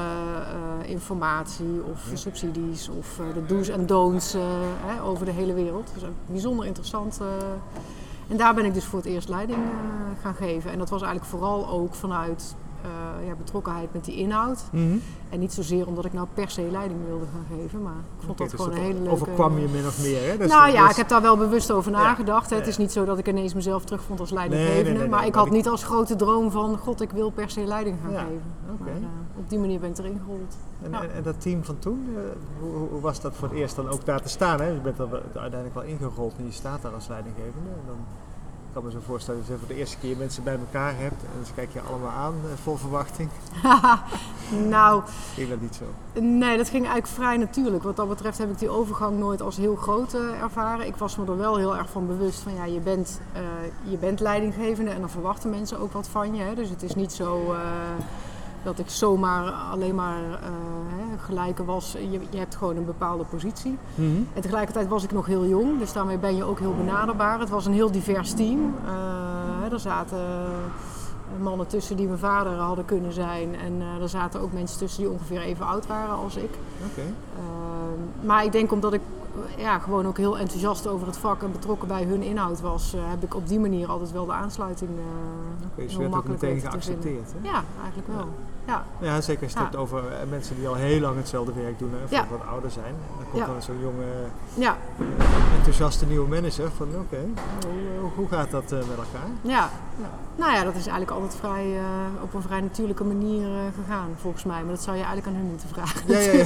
eh, 0.82 0.90
informatie 0.90 1.82
of 1.92 2.10
Ja. 2.10 2.16
subsidies 2.16 2.88
of 2.98 3.18
eh, 3.18 3.24
de 3.34 3.46
do's 3.46 3.68
en 3.68 3.86
don'ts 3.86 4.34
eh, 4.34 4.40
over 5.08 5.24
de 5.24 5.30
hele 5.32 5.54
wereld. 5.54 5.90
Dus 5.94 6.02
bijzonder 6.26 6.66
interessant. 6.66 7.20
En 8.28 8.36
daar 8.36 8.54
ben 8.54 8.64
ik 8.64 8.74
dus 8.74 8.84
voor 8.84 8.98
het 8.98 9.08
eerst 9.08 9.28
leiding 9.28 9.58
eh, 9.58 10.22
gaan 10.22 10.34
geven. 10.34 10.70
En 10.70 10.78
dat 10.78 10.90
was 10.90 11.02
eigenlijk 11.02 11.30
vooral 11.30 11.68
ook 11.68 11.94
vanuit 11.94 12.54
eh, 12.84 13.26
ja, 13.26 13.34
betrokkenheid 13.34 13.92
met 13.92 14.04
die 14.04 14.16
inhoud. 14.16 14.64
Mhm. 14.70 14.96
En 15.30 15.38
niet 15.38 15.52
zozeer 15.52 15.86
omdat 15.86 16.04
ik 16.04 16.12
nou 16.12 16.26
per 16.34 16.50
se 16.50 16.68
leiding 16.70 17.00
wilde 17.06 17.24
gaan 17.32 17.58
geven, 17.58 17.82
maar 17.82 17.92
ik 18.18 18.24
vond 18.24 18.38
dat 18.38 18.50
dus 18.50 18.60
gewoon 18.60 18.76
een 18.76 18.82
hele 18.82 18.98
leuke... 18.98 19.10
Overkwam 19.10 19.58
je 19.58 19.68
min 19.68 19.86
of 19.86 20.02
meer, 20.02 20.30
hè? 20.30 20.36
Dus 20.36 20.50
nou 20.50 20.70
ja, 20.70 20.90
ik 20.90 20.96
heb 20.96 21.08
daar 21.08 21.22
wel 21.22 21.36
bewust 21.36 21.70
over 21.70 21.92
nagedacht. 21.92 22.50
Het 22.50 22.66
is 22.66 22.76
niet 22.76 22.92
zo 22.92 23.04
dat 23.04 23.18
ik 23.18 23.28
ineens 23.28 23.54
mezelf 23.54 23.84
terugvond 23.84 24.20
als 24.20 24.30
leidinggevende. 24.30 24.82
nee, 24.82 24.92
nee, 24.92 25.00
nee, 25.00 25.08
maar 25.08 25.26
ik 25.26 25.34
had 25.34 25.50
niet 25.50 25.68
als 25.68 25.84
grote 25.84 26.16
droom 26.16 26.50
van... 26.50 26.78
God, 26.78 27.00
ik 27.00 27.10
wil 27.10 27.30
per 27.30 27.50
se 27.50 27.64
leiding 27.64 27.96
gaan 28.02 28.10
geven. 28.12 28.42
Maar, 28.78 28.88
eh, 28.88 28.94
op 29.38 29.48
die 29.50 29.58
manier 29.58 29.80
ben 29.80 29.90
ik 29.90 29.98
erin 29.98 30.20
gerold. 30.24 30.56
En, 30.82 30.90
Ja. 30.90 31.02
en, 31.02 31.14
en 31.14 31.22
dat 31.22 31.40
team 31.40 31.64
van 31.64 31.78
toen, 31.78 32.08
eh, 32.16 32.22
hoe, 32.60 33.00
was 33.00 33.20
dat 33.20 33.34
voor 33.34 33.48
het 33.48 33.56
eerst 33.56 33.76
dan 33.76 33.88
ook 33.88 34.04
daar 34.04 34.22
te 34.22 34.28
staan? 34.28 34.60
Hè? 34.60 34.66
Je 34.66 34.80
bent 34.80 34.98
er 34.98 35.08
uiteindelijk 35.22 35.74
wel 35.74 35.82
ingerold 35.82 36.34
en 36.38 36.44
je 36.44 36.52
staat 36.52 36.82
daar 36.82 36.92
als 36.92 37.08
leidinggevende. 37.08 37.70
En 37.70 37.86
dan 37.86 37.96
ik 38.74 38.80
kan 38.82 38.92
me 38.92 38.98
zo 38.98 39.04
voorstellen 39.06 39.40
dat 39.40 39.48
je 39.48 39.58
voor 39.58 39.68
de 39.68 39.74
eerste 39.74 39.96
keer 39.98 40.16
mensen 40.16 40.42
bij 40.42 40.58
elkaar 40.58 40.96
hebt 40.96 41.22
en 41.22 41.46
ze 41.46 41.52
kijken 41.52 41.80
je 41.82 41.88
allemaal 41.88 42.10
aan 42.10 42.34
eh, 42.34 42.50
vol 42.62 42.76
verwachting. 42.76 43.30
nou, 44.76 45.02
Ging 45.34 45.48
dat 45.48 45.60
niet 45.60 45.74
zo? 45.74 46.20
nee, 46.20 46.56
dat 46.56 46.68
ging 46.68 46.84
eigenlijk 46.84 47.14
vrij 47.14 47.36
natuurlijk. 47.36 47.82
Wat 47.82 47.96
dat 47.96 48.08
betreft 48.08 48.38
heb 48.38 48.50
ik 48.50 48.58
die 48.58 48.68
overgang 48.68 49.18
nooit 49.18 49.42
als 49.42 49.56
heel 49.56 49.76
groot 49.76 50.14
eh, 50.14 50.42
ervaren. 50.42 50.86
Ik 50.86 50.96
was 50.96 51.16
me 51.16 51.26
er 51.26 51.36
wel 51.36 51.56
heel 51.56 51.76
erg 51.76 51.90
van 51.90 52.06
bewust 52.06 52.40
van... 52.40 52.54
Ja, 52.54 52.64
je 52.64 52.80
bent, 52.80 53.20
eh, 53.32 53.42
je 53.90 53.96
bent 53.96 54.20
leidinggevende 54.20 54.90
en 54.90 55.00
dan 55.00 55.10
verwachten 55.10 55.50
mensen 55.50 55.78
ook 55.78 55.92
wat 55.92 56.08
van 56.08 56.34
je. 56.34 56.42
Hè. 56.42 56.54
Dus 56.54 56.68
het 56.68 56.82
is 56.82 56.94
niet 56.94 57.12
zo... 57.12 57.54
dat 58.64 58.78
ik 58.78 58.90
zomaar 58.90 59.50
alleen 59.50 59.94
maar 59.94 60.22
eh, 60.22 60.48
hè, 60.88 61.18
gelijke 61.18 61.64
was. 61.64 61.92
Je, 61.92 62.20
je 62.30 62.38
hebt 62.38 62.56
gewoon 62.56 62.76
een 62.76 62.84
bepaalde 62.84 63.24
positie. 63.24 63.78
En 64.34 64.40
tegelijkertijd 64.40 64.88
was 64.88 65.04
ik 65.04 65.12
nog 65.12 65.26
heel 65.26 65.46
jong, 65.46 65.78
dus 65.78 65.92
daarmee 65.92 66.18
ben 66.18 66.36
je 66.36 66.44
ook 66.44 66.58
heel 66.58 66.74
benaderbaar. 66.74 67.40
Het 67.40 67.50
was 67.50 67.66
een 67.66 67.72
heel 67.72 67.90
divers 67.90 68.32
team. 68.32 68.74
Eh, 68.86 69.72
er 69.72 69.80
zaten 69.80 70.18
mannen 71.40 71.66
tussen 71.66 71.96
die 71.96 72.06
mijn 72.06 72.18
vader 72.18 72.52
hadden 72.52 72.84
kunnen 72.84 73.12
zijn. 73.12 73.54
En 73.54 73.80
eh, 73.80 74.02
er 74.02 74.08
zaten 74.08 74.40
ook 74.40 74.52
mensen 74.52 74.78
tussen 74.78 75.02
die 75.02 75.10
ongeveer 75.10 75.40
even 75.40 75.66
oud 75.66 75.86
waren 75.86 76.14
als 76.14 76.36
ik. 76.36 76.50
Eh, 76.96 77.04
maar 78.20 78.44
ik 78.44 78.52
denk 78.52 78.72
omdat 78.72 78.92
ik 78.92 79.00
eh, 79.00 79.23
ja, 79.56 79.78
gewoon 79.78 80.06
ook 80.06 80.16
heel 80.16 80.38
enthousiast 80.38 80.86
over 80.86 81.06
het 81.06 81.16
vak 81.16 81.42
en 81.42 81.52
betrokken 81.52 81.88
bij 81.88 82.02
hun 82.04 82.22
inhoud 82.22 82.60
was, 82.60 82.94
eh, 82.94 83.00
heb 83.04 83.22
ik 83.22 83.34
op 83.34 83.48
die 83.48 83.60
manier 83.60 83.88
altijd 83.88 84.12
wel 84.12 84.26
de 84.26 84.32
aansluiting 84.32 84.90
uh, 84.90 84.96
Oké, 85.66 85.82
dus 85.82 85.84
je 85.84 85.88
heel 85.88 85.98
werd 85.98 86.06
ook 86.08 86.14
makkelijk 86.14 86.42
meteen 86.42 86.60
geaccepteerd. 86.60 87.32
Hè? 87.42 87.48
Ja, 87.48 87.62
eigenlijk 87.82 88.08
wel. 88.16 88.28
Ja. 88.66 88.84
Ja, 89.00 89.20
zeker 89.20 89.42
als 89.42 89.52
je 89.52 89.58
het 89.58 89.58
Ja. 89.58 89.62
hebt 89.62 89.76
over 89.76 90.12
eh, 90.12 90.28
mensen 90.30 90.56
die 90.56 90.68
al 90.68 90.74
heel 90.74 91.00
lang 91.00 91.16
hetzelfde 91.16 91.52
werk 91.52 91.78
doen 91.78 91.90
en 91.92 92.06
Ja. 92.08 92.26
wat 92.30 92.46
ouder 92.46 92.70
zijn. 92.70 92.94
Dan 93.16 93.24
komt 93.30 93.42
Ja. 93.42 93.46
dan 93.46 93.62
zo'n 93.62 93.80
jonge, 93.80 94.04
Ja, 94.54 94.76
enthousiaste 95.56 96.06
nieuwe 96.06 96.28
manager 96.28 96.70
van 96.76 96.88
oké, 96.98 97.18
hoe, 98.00 98.10
hoe 98.14 98.28
gaat 98.28 98.50
dat 98.50 98.70
met 98.70 98.88
elkaar? 98.88 99.28
Ja. 99.42 99.70
nou 100.36 100.52
ja, 100.52 100.62
dat 100.64 100.74
is 100.74 100.86
eigenlijk 100.86 101.10
altijd 101.10 101.34
vrij, 101.36 101.76
eh, 101.76 102.22
op 102.22 102.34
een 102.34 102.42
vrij 102.42 102.60
natuurlijke 102.60 103.04
manier 103.04 103.46
eh, 103.46 103.60
gegaan, 103.84 104.08
volgens 104.20 104.44
mij. 104.44 104.60
Maar 104.62 104.72
dat 104.74 104.82
zou 104.82 104.96
je 104.96 105.02
eigenlijk 105.02 105.32
aan 105.36 105.40
hun 105.42 105.50
moeten 105.50 105.68
vragen. 105.68 106.00
Ja, 106.06 106.18
ja, 106.18 106.32
ja. 106.32 106.42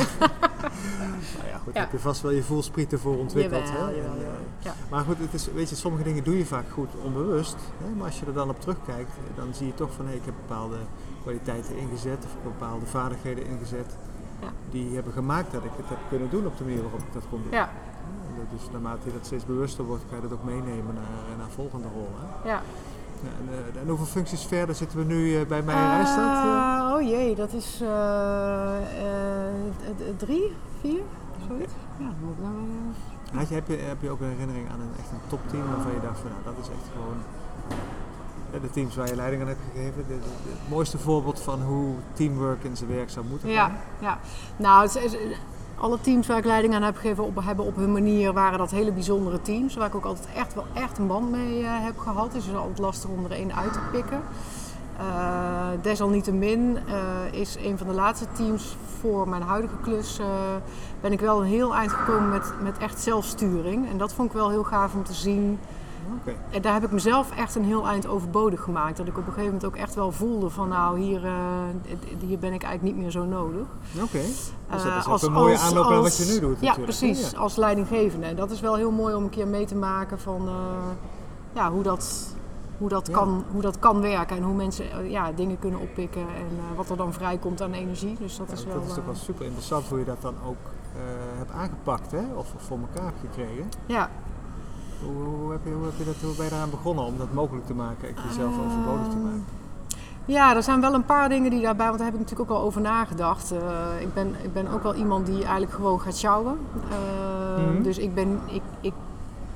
nou 1.39 1.49
ja, 1.51 1.59
goed, 1.65 1.75
Ja. 1.75 1.81
heb 1.81 1.93
je 1.93 1.99
vast 1.99 2.21
wel 2.23 2.31
je 2.31 2.43
voelspriet 2.43 2.78
ervoor 2.87 3.19
ontwikkeld. 3.19 3.69
Jawel, 3.69 3.87
hè? 3.87 3.91
jawel, 3.91 4.11
En, 4.13 4.19
eh. 4.19 4.49
Ja. 4.59 4.75
Maar 4.91 5.05
goed, 5.05 5.19
het 5.19 5.35
is, 5.35 5.53
weet 5.53 5.69
je, 5.69 5.77
sommige 5.77 6.05
dingen 6.05 6.25
doe 6.25 6.39
je 6.39 6.47
vaak 6.47 6.71
goed 6.73 6.89
onbewust. 7.05 7.57
Hè? 7.83 7.91
Maar 7.97 8.07
als 8.07 8.21
je 8.21 8.27
er 8.27 8.33
dan 8.33 8.49
op 8.49 8.61
terugkijkt, 8.61 9.11
dan 9.35 9.55
zie 9.55 9.67
je 9.67 9.75
toch 9.75 9.93
van 9.93 10.07
hé, 10.07 10.15
ik 10.15 10.25
heb 10.25 10.35
bepaalde 10.47 10.77
kwaliteiten 11.23 11.77
ingezet 11.77 12.25
of 12.25 12.43
bepaalde 12.43 12.87
vaardigheden 12.87 13.47
ingezet. 13.47 13.97
Ja. 14.41 14.49
Die 14.71 14.95
hebben 14.95 15.13
gemaakt 15.13 15.53
dat 15.53 15.65
ik 15.65 15.71
het 15.77 15.89
heb 15.89 15.99
kunnen 16.09 16.31
doen 16.31 16.47
op 16.47 16.59
de 16.59 16.65
manier 16.65 16.83
waarop 16.83 17.01
ik 17.01 17.13
dat 17.13 17.23
kon 17.31 17.43
doen. 17.43 17.53
Ja. 17.53 17.71
Dus 18.53 18.71
naarmate 18.73 19.07
je 19.07 19.13
dat 19.13 19.27
steeds 19.27 19.47
bewuster 19.47 19.85
wordt, 19.85 20.03
kan 20.09 20.17
je 20.17 20.29
dat 20.29 20.39
ook 20.39 20.45
meenemen 20.45 20.95
naar, 20.95 21.37
naar 21.39 21.51
volgende 21.51 21.89
rollen. 21.95 22.29
Ja. 22.45 22.63
En, 23.23 23.81
en, 23.81 23.89
hoeveel 23.89 24.07
functies 24.07 24.45
verder 24.45 24.75
zitten 24.75 24.99
we 24.99 25.05
nu 25.05 25.47
bij 25.47 25.63
Meijer 25.63 25.97
Rijstad? 25.97 26.45
Uh, 26.45 26.95
oh 26.95 27.03
jee, 27.03 27.35
dat 27.35 27.53
is 27.53 27.83
drie, 30.17 30.53
vier, 30.81 31.01
zoiets. 31.49 31.73
Ja, 31.99 32.11
nou... 32.41 32.55
Had 33.35 33.49
je, 33.49 33.55
heb, 33.55 33.69
je, 33.69 33.77
heb 33.77 34.03
je 34.03 34.11
ook 34.11 34.21
een 34.21 34.29
herinnering 34.29 34.71
aan 34.71 34.81
een 34.81 34.93
echt 34.99 35.11
een 35.11 35.29
topteam 35.29 35.67
waarvan 35.71 35.93
je 35.93 36.01
dacht 36.01 36.19
van 36.19 36.31
nou, 36.31 36.43
dat 36.45 36.65
is 36.65 36.69
echt 36.69 36.89
gewoon 36.93 37.19
de 38.63 38.71
teams 38.71 38.97
waar 38.97 39.09
je 39.09 39.17
leiding 39.17 39.43
aan 39.43 39.49
hebt 39.49 39.61
gegeven. 39.73 40.05
De, 40.09 40.19
de, 40.19 40.51
het 40.51 40.69
mooiste 40.69 40.99
voorbeeld 40.99 41.41
van 41.41 41.63
hoe 41.63 41.95
teamwork 42.13 42.65
in 42.65 42.77
zijn 42.77 42.91
werk 42.91 43.11
zou 43.11 43.27
moeten 43.27 43.49
gaan? 43.49 43.73
Ja, 44.01 44.09
ja. 44.09 44.19
nou, 44.57 44.83
het 44.83 45.19
alle 45.81 46.01
teams 46.01 46.27
waar 46.27 46.39
ik 46.39 46.45
leiding 46.45 46.75
aan 46.75 46.83
heb 46.83 46.97
gegeven 46.97 47.25
op, 47.25 47.45
hebben 47.45 47.65
op 47.65 47.77
hun 47.77 47.93
manier 47.93 48.33
waren 48.33 48.59
dat 48.59 48.71
hele 48.71 48.93
bijzondere 48.93 49.43
teams. 49.43 49.75
Waar 49.75 49.87
ik 49.87 49.95
ook 49.95 50.05
altijd 50.05 50.29
echt 50.35 50.55
wel 50.55 50.67
echt 50.75 50.99
een 50.99 51.07
band 51.07 51.31
mee 51.31 51.61
uh, 51.61 51.69
heb 51.71 51.99
gehad. 51.99 52.33
Dus 52.33 52.45
het 52.45 52.53
is 52.53 52.59
altijd 52.59 52.79
lastig 52.79 53.11
om 53.11 53.25
er 53.25 53.31
één 53.31 53.57
uit 53.57 53.73
te 53.73 53.81
pikken. 53.93 54.21
Uh, 55.01 55.67
desalniettemin 55.83 56.79
uh, 56.89 57.41
is 57.41 57.57
een 57.57 57.79
van 57.79 57.87
de 57.87 57.93
laatste 57.93 58.27
teams 58.33 58.77
voor 59.01 59.29
mijn 59.29 59.43
huidige 59.43 59.77
klus 59.83 60.21
ben 61.01 61.13
ik 61.13 61.21
wel 61.21 61.41
een 61.41 61.47
heel 61.47 61.75
eind 61.75 61.93
gekomen 61.93 62.29
met, 62.29 62.53
met 62.63 62.79
echt 62.79 63.01
zelfsturing. 63.01 63.91
En 63.91 63.99
dat 63.99 64.13
vond 64.13 64.29
ik 64.29 64.37
wel 64.37 64.51
heel 64.51 64.65
gaaf 64.65 64.95
om 64.95 65.05
te 65.05 65.15
zien 65.15 65.59
Okay. 66.21 66.37
En 66.51 66.63
daar 66.63 66.73
heb 66.73 66.85
ik 66.85 66.91
mezelf 66.91 67.37
echt 67.37 67.55
een 67.55 67.65
heel 67.65 67.87
eind 67.87 68.07
overbodig 68.07 68.61
gemaakt. 68.61 68.97
Dat 68.97 69.07
ik 69.07 69.19
op 69.19 69.27
een 69.27 69.33
gegeven 69.33 69.45
moment 69.45 69.65
ook 69.65 69.77
echt 69.77 69.95
wel 69.95 70.13
voelde 70.13 70.51
van 70.51 70.69
nou, 70.69 70.99
hier, 70.99 71.25
uh, 71.25 71.33
hier 72.27 72.39
ben 72.39 72.53
ik 72.53 72.63
eigenlijk 72.63 72.83
niet 72.83 73.03
meer 73.03 73.11
zo 73.11 73.25
nodig. 73.25 73.67
Oké, 74.03 74.19
dus 74.19 74.53
dat 74.71 74.79
is 74.79 74.85
uh, 74.85 75.07
als, 75.07 75.23
een 75.23 75.33
mooie 75.33 75.59
aanloop 75.59 75.91
aan 75.91 76.03
wat 76.03 76.17
je 76.17 76.25
nu 76.25 76.41
doet 76.41 76.61
Ja, 76.61 76.75
precies. 76.75 77.37
Als 77.37 77.57
leidinggevende. 77.57 78.27
En 78.27 78.37
dat 78.37 78.51
is 78.51 78.61
wel 78.61 78.75
heel 78.75 78.91
mooi 78.91 79.15
om 79.15 79.23
een 79.23 79.31
keer 79.31 79.47
mee 79.47 79.67
te 79.67 79.75
maken 79.75 80.21
van 80.21 80.43
uh, 80.47 80.53
ja, 81.53 81.71
hoe 81.71 81.83
dat... 81.83 82.37
Hoe 82.79 82.89
dat, 82.89 83.11
kan, 83.11 83.45
hoe 83.53 83.63
dat 83.63 83.79
kan 83.79 84.01
werken 84.01 84.37
en 84.37 84.43
hoe 84.43 84.55
mensen 84.55 85.11
ja, 85.11 85.33
dingen 85.33 85.59
kunnen 85.59 85.81
oppikken 85.81 86.21
en 86.21 86.77
wat 86.77 86.91
er 86.91 86.97
dan 86.97 87.13
vrijkomt 87.13 87.63
aan 87.63 87.73
energie. 87.73 88.17
Dus 88.21 88.37
dat 88.37 88.53
is 88.53 88.65
wel. 88.65 88.75
Dat 88.75 88.85
is 88.85 88.95
toch 88.95 89.05
wel 89.05 89.15
super 89.15 89.45
interessant 89.45 89.89
hoe 89.89 89.99
je 89.99 90.05
dat 90.05 90.23
dan 90.23 90.35
ook 90.47 90.57
hebt 91.39 91.51
aangepakt, 91.51 92.11
hè? 92.11 92.23
Of, 92.35 92.55
of 92.55 92.63
voor 92.63 92.79
elkaar 92.79 93.05
hebt 93.05 93.21
gekregen. 93.21 93.69
Ja, 93.87 94.11
hoe, 95.05 95.25
hoe, 95.25 95.51
heb 95.51 95.61
je, 95.65 95.71
hoe, 95.71 95.85
heb 95.85 95.95
je 95.97 96.05
dat, 96.05 96.15
hoe 96.23 96.35
ben 96.37 96.45
je 96.45 96.51
eraan 96.53 96.71
begonnen 96.71 97.05
om 97.05 97.19
dat 97.19 97.33
mogelijk 97.33 97.67
te 97.67 97.75
maken, 97.75 98.15
jezelf 98.29 98.57
uh, 98.57 98.67
overbodig 98.67 99.09
te 99.09 99.17
maken? 99.17 99.45
Ja, 100.25 100.57
er 100.57 100.63
zijn 100.63 100.81
wel 100.81 100.95
een 100.95 101.05
paar 101.05 101.29
dingen 101.29 101.51
die 101.51 101.63
daarbij, 101.63 101.87
want 101.87 101.99
daar 101.99 102.07
heb 102.07 102.15
ik 102.15 102.21
natuurlijk 102.21 102.51
ook 102.51 102.57
al 102.57 102.65
over 102.65 102.81
nagedacht. 102.81 103.53
Ik, 104.01 104.15
ben, 104.15 104.35
ik 104.43 104.53
ben 104.53 104.69
ook 104.69 104.83
wel 104.83 104.95
iemand 104.95 105.27
die 105.27 105.43
eigenlijk 105.43 105.73
gewoon 105.73 106.01
gaat 106.01 106.17
sjouwen. 106.17 106.59
Mm 106.75 107.65
-hmm. 107.65 107.83
Dus 107.83 107.99
ik 107.99 108.15
ben, 108.15 108.41
ik, 108.47 108.63
ik, 108.81 108.93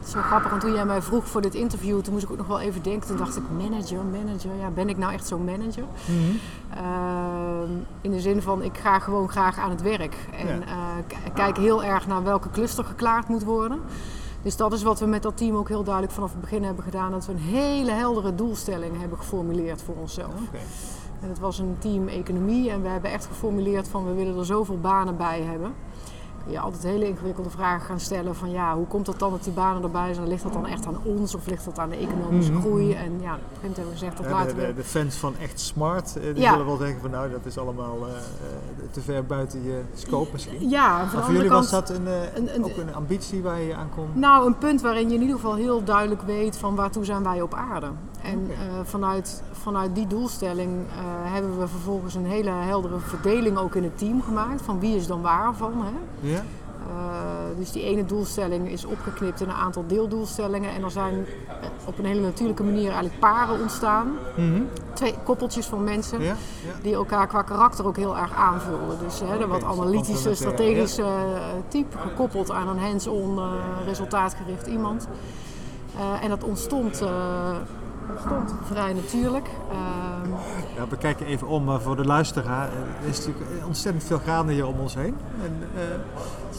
zo 0.07 0.21
grappig, 0.21 0.51
want 0.51 0.63
toen 0.63 0.73
jij 0.73 0.85
mij 0.85 1.03
vroeg 1.03 1.29
voor 1.29 1.41
dit 1.41 1.55
interview, 1.55 2.01
toen 2.01 2.13
moest 2.13 2.25
ik 2.25 2.31
ook 2.31 2.37
nog 2.37 2.47
wel 2.47 2.61
even 2.61 2.83
denken. 2.83 3.09
Toen 3.09 3.17
dacht 3.17 3.37
ik, 3.37 3.43
manager, 3.59 4.05
manager, 4.05 4.51
ja, 4.61 4.71
ben 4.71 4.89
ik 4.89 4.97
nou 4.97 5.13
echt 5.13 5.27
zo'n 5.27 5.45
manager? 5.45 5.85
Mm 6.07 6.17
-hmm. 6.17 7.85
in 8.01 8.11
de 8.11 8.21
zin 8.21 8.43
van, 8.43 8.63
ik 8.63 8.79
ga 8.79 8.99
gewoon 8.99 9.29
graag 9.29 9.59
aan 9.59 9.71
het 9.71 9.83
werk. 9.83 10.17
En 10.33 10.47
ja. 10.47 11.31
kijk 11.35 11.57
heel 11.57 11.85
erg 11.85 12.07
naar 12.07 12.23
welke 12.23 12.51
cluster 12.51 12.85
geklaard 12.85 13.29
moet 13.29 13.45
worden. 13.45 13.81
Dus 14.43 14.57
dat 14.57 14.73
is 14.73 14.83
wat 14.83 15.01
we 15.01 15.07
met 15.07 15.23
dat 15.23 15.37
team 15.37 15.57
ook 15.57 15.69
heel 15.69 15.85
duidelijk 15.85 16.15
vanaf 16.15 16.31
het 16.31 16.41
begin 16.41 16.65
hebben 16.65 16.85
gedaan. 16.85 17.11
Dat 17.11 17.27
we 17.27 17.33
een 17.33 17.39
hele 17.39 17.91
heldere 17.91 18.35
doelstelling 18.35 19.01
hebben 19.01 19.19
geformuleerd 19.19 19.83
voor 19.83 19.95
onszelf. 19.95 20.35
Okay. 20.49 20.61
En 21.21 21.29
het 21.29 21.39
was 21.39 21.59
een 21.59 21.77
team 21.79 22.09
economie 22.09 22.71
en 22.71 22.83
we 22.83 22.89
hebben 22.89 23.11
echt 23.11 23.27
geformuleerd 23.27 23.89
van 23.89 24.07
we 24.07 24.13
willen 24.13 24.39
er 24.39 24.47
zoveel 24.47 24.79
banen 24.81 25.17
bij 25.17 25.41
hebben 25.41 25.75
je 26.47 26.61
altijd 26.61 26.83
hele 26.83 27.07
ingewikkelde 27.07 27.51
vragen 27.51 27.87
gaan 27.87 28.01
stellen 28.01 28.35
van 28.35 28.51
ja, 28.51 28.75
hoe 28.75 28.87
komt 28.87 29.07
het 29.07 29.19
dan 29.19 29.31
dat 29.31 29.45
die 29.45 29.53
banen 29.53 29.83
erbij 29.83 30.15
zijn? 30.15 30.29
Ligt 30.29 30.43
dat 30.43 30.53
dan 30.53 30.67
echt 30.67 30.87
aan 30.87 30.99
ons 31.05 31.35
of 31.35 31.47
ligt 31.47 31.65
dat 31.65 31.79
aan 31.79 31.89
de 31.89 31.97
economische 31.97 32.53
mhm. 32.53 32.61
groei? 32.61 32.93
En 32.93 33.21
ja, 33.21 33.35
op 33.35 33.41
een 33.41 33.61
gegeven 33.61 33.61
moment 33.61 33.77
hebben 33.77 33.95
we 33.95 33.99
gezegd 33.99 34.17
dat 34.17 34.27
ja, 34.27 34.33
laten 34.33 34.57
de. 34.57 34.75
De 34.75 34.85
fans 34.85 35.15
van 35.17 35.35
echt 35.41 35.61
smart, 35.61 36.17
eh, 36.17 36.35
die 36.35 36.49
zullen 36.49 36.67
wel 36.67 36.77
denken 36.77 37.01
van 37.01 37.11
nou, 37.11 37.31
dat 37.31 37.47
is 37.47 37.59
allemaal 37.59 37.99
uh, 37.99 38.15
te 38.91 39.01
ver 39.01 39.27
buiten 39.27 39.63
je 39.63 39.81
scope 39.95 40.29
misschien. 40.33 40.69
Ja, 40.69 41.07
van 41.07 41.23
voor 41.23 41.35
jullie 41.35 41.51
was 41.51 41.71
dat 41.71 41.91
een, 41.91 42.07
een, 42.35 42.55
een, 42.55 42.65
ook 42.65 42.77
een 42.77 42.95
ambitie 42.95 43.43
waar 43.43 43.61
je 43.61 43.75
aan 43.75 43.91
kon? 43.95 44.09
Nou, 44.13 44.47
een 44.47 44.59
punt 44.59 44.81
waarin 44.81 45.09
je 45.09 45.15
in 45.15 45.21
ieder 45.21 45.37
geval 45.37 45.55
heel 45.55 45.85
duidelijk 45.85 46.23
weet 46.23 46.57
van 46.57 46.75
waartoe 46.75 47.05
zijn 47.05 47.23
wij 47.23 47.43
op 47.43 47.55
aarde. 47.55 47.91
En 48.23 48.51
okay. 48.51 48.67
uh, 48.67 48.73
vanuit, 48.85 49.43
vanuit 49.53 49.95
die 49.95 50.07
doelstelling 50.07 50.71
hebben 51.23 51.59
we 51.59 51.69
vervolgens 51.69 52.15
een 52.15 52.27
hele 52.27 52.51
heldere 52.51 52.99
verdeling 52.99 53.59
ook 53.59 53.75
in 53.75 53.83
het 53.83 53.99
team 53.99 54.23
gemaakt. 54.23 54.63
Van 54.63 54.81
wie 54.81 54.97
is 54.97 55.07
dan 55.07 55.21
waarvan. 55.21 55.73
Hè? 55.85 56.31
Uh, 56.89 57.59
dus 57.59 57.73
die 57.73 57.83
ene 57.85 58.05
doelstelling 58.05 58.69
is 58.69 58.85
opgeknipt 58.85 59.41
in 59.41 59.49
een 59.49 59.55
aantal 59.55 59.85
deeldoelstellingen. 59.87 60.71
En 60.71 60.83
er 60.83 60.91
zijn 60.91 61.27
eh, 61.49 61.55
op 61.85 61.99
een 61.99 62.05
hele 62.05 62.21
natuurlijke 62.21 62.63
manier 62.63 62.85
eigenlijk 62.85 63.19
paren 63.21 63.61
ontstaan. 63.61 64.07
Mm 64.07 64.55
-hmm. 64.55 64.69
Twee 64.93 65.15
koppeltjes 65.25 65.67
van 65.67 65.85
mensen 65.85 66.21
die 66.83 66.95
elkaar 66.95 67.27
qua 67.27 67.43
karakter 67.43 67.87
ook 67.87 67.97
heel 67.97 68.17
erg 68.17 68.35
aanvullen. 68.35 68.99
Dus 69.05 69.21
hè, 69.21 69.39
de 69.39 69.47
wat 69.47 69.65
analytische, 69.65 70.35
strategische 70.35 71.05
type 71.69 71.99
gekoppeld 71.99 72.51
aan 72.51 72.69
een 72.69 72.79
hands-on 72.79 73.41
resultaatgericht 73.87 74.67
iemand. 74.67 75.09
en 76.23 76.29
dat 76.29 76.45
ontstond 76.45 77.03
ontstond 78.11 78.53
vrij 78.65 78.93
natuurlijk. 78.93 79.49
Uh, 79.73 79.77
ja, 80.77 80.89
we 80.89 80.97
kijken 80.97 81.27
even 81.27 81.47
om 81.47 81.81
voor 81.81 81.97
de 81.97 82.05
luisteraar. 82.05 82.69
Er 83.03 83.09
is 83.09 83.19
natuurlijk 83.19 83.67
ontzettend 83.67 84.05
veel 84.05 84.19
gaande 84.19 84.53
hier 84.53 84.67
om 84.67 84.79
ons 84.79 84.95
heen. 84.95 85.17
En, 85.43 85.63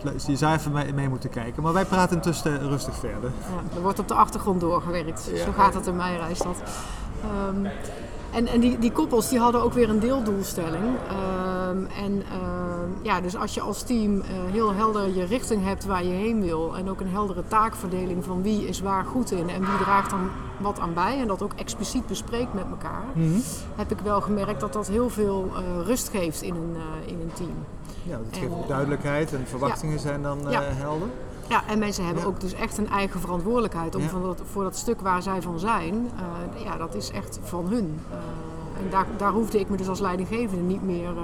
uh, 0.04 0.12
dus 0.14 0.26
je 0.26 0.36
zou 0.36 0.54
even 0.54 0.72
mee, 0.72 0.94
mee, 0.94 1.10
moeten 1.10 1.30
kijken. 1.30 1.64
Maar 1.64 1.74
wij 1.74 1.86
praten 1.86 2.16
intussen 2.16 2.70
rustig 2.70 2.96
verder. 2.96 3.32
Ja, 3.40 3.76
er 3.76 3.82
wordt 3.82 4.00
op 4.00 4.08
de 4.08 4.14
achtergrond 4.14 4.60
doorgewerkt. 4.60 5.30
Ja. 5.34 5.44
Zo 5.44 5.52
gaat 5.52 5.74
het 5.74 5.88
in 5.88 5.96
mijn 5.96 6.18
reisstad. 6.18 6.58
Um, 7.50 7.68
en, 8.34 8.48
en 8.48 8.60
die, 8.60 8.80
die 8.80 8.92
koppels 8.92 9.30
die 9.30 9.40
hadden 9.40 9.62
ook 9.62 9.74
weer 9.74 9.90
een 9.90 10.00
deeldoelstelling. 10.00 10.84
Um, 10.84 11.88
en 12.04 12.14
uh, 12.14 12.24
ja, 13.02 13.22
dus 13.22 13.36
als 13.36 13.54
je 13.54 13.62
als 13.62 13.84
team 13.84 14.16
uh, 14.16 14.24
heel 14.52 14.74
helder 14.74 15.16
je 15.16 15.26
richting 15.26 15.64
hebt 15.64 15.86
waar 15.86 16.04
je 16.04 16.14
heen 16.14 16.42
wil. 16.42 16.78
En 16.78 16.90
ook 16.90 17.00
een 17.00 17.10
heldere 17.10 17.44
taakverdeling 17.48 18.24
van 18.24 18.42
wie 18.42 18.68
is 18.68 18.82
waar 18.82 19.06
goed 19.06 19.32
in 19.32 19.50
en 19.50 19.60
wie 19.60 19.78
draagt 19.78 20.10
dan 20.10 20.30
wat 20.58 20.80
aan 20.80 20.94
bij. 20.94 21.20
En 21.20 21.28
dat 21.28 21.42
ook 21.42 21.54
expliciet 21.56 22.08
bespreekt 22.08 22.54
met 22.54 22.66
elkaar. 22.70 23.04
Mm 23.14 23.32
-hmm. 23.32 23.42
Heb 23.76 23.92
ik 23.92 24.00
wel 24.00 24.22
gemerkt 24.22 24.60
dat 24.60 24.74
dat 24.74 24.88
heel 24.88 25.10
veel 25.10 25.52
uh, 25.52 25.86
rust 25.86 26.10
geeft 26.10 26.42
in 26.42 26.56
een, 26.56 26.76
in 27.06 27.20
een 27.20 27.34
team. 27.34 27.66
Ja, 28.04 28.18
dat 28.18 28.40
geeft 28.40 28.54
en, 28.54 28.68
duidelijkheid 28.68 29.34
en 29.34 29.48
verwachtingen 29.48 29.96
ja. 29.96 30.02
zijn 30.02 30.22
dan 30.22 30.40
ja. 30.50 30.62
helder. 30.62 31.08
Ja, 31.50 31.68
en 31.68 31.80
mensen 31.80 32.06
hebben 32.06 32.24
ja. 32.24 32.30
ook 32.30 32.40
dus 32.40 32.54
echt 32.54 32.78
een 32.78 32.90
eigen 32.90 33.20
verantwoordelijkheid 33.20 33.96
om 33.96 34.02
ja. 34.02 34.20
dat, 34.22 34.42
voor 34.52 34.64
dat 34.64 34.76
stuk 34.76 35.02
waar 35.02 35.22
zij 35.22 35.42
van 35.42 35.60
zijn, 35.60 35.94
uh, 35.96 36.64
ja, 36.64 36.78
dat 36.78 36.96
is 36.96 37.12
echt 37.12 37.40
van 37.44 37.68
hun. 37.68 38.00
Uh, 38.10 38.84
en 38.84 38.90
daar, 38.90 39.08
daar 39.18 39.32
hoefde 39.32 39.60
ik 39.60 39.70
me 39.70 39.78
dus 39.78 39.88
als 39.88 40.00
leidinggevende 40.00 40.64
niet 40.64 40.84
meer, 40.84 41.10
uh, 41.10 41.22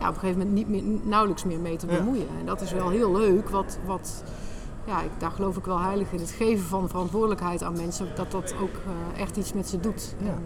ja, 0.00 0.08
op 0.08 0.14
een 0.14 0.20
gegeven 0.20 0.38
moment 0.38 0.54
niet 0.54 0.68
meer, 0.68 0.82
nauwelijks 1.02 1.44
meer 1.44 1.58
mee 1.58 1.76
te 1.76 1.86
bemoeien. 1.86 2.26
En 2.38 2.46
dat 2.46 2.60
is 2.60 2.72
wel 2.72 2.88
heel 2.88 3.12
leuk, 3.12 3.48
wat, 3.48 3.78
wat 3.86 4.22
ja, 4.84 5.02
ik, 5.02 5.10
daar 5.18 5.30
geloof 5.30 5.56
ik 5.56 5.64
wel 5.64 5.80
heilig 5.80 6.12
in. 6.12 6.18
Het 6.18 6.30
geven 6.30 6.64
van 6.64 6.88
verantwoordelijkheid 6.88 7.62
aan 7.62 7.76
mensen, 7.76 8.08
dat 8.14 8.30
dat 8.30 8.54
ook 8.62 8.74
echt 9.16 9.36
iets 9.36 9.52
met 9.52 9.68
ze 9.68 9.80
doet. 9.80 10.14
En, 10.18 10.42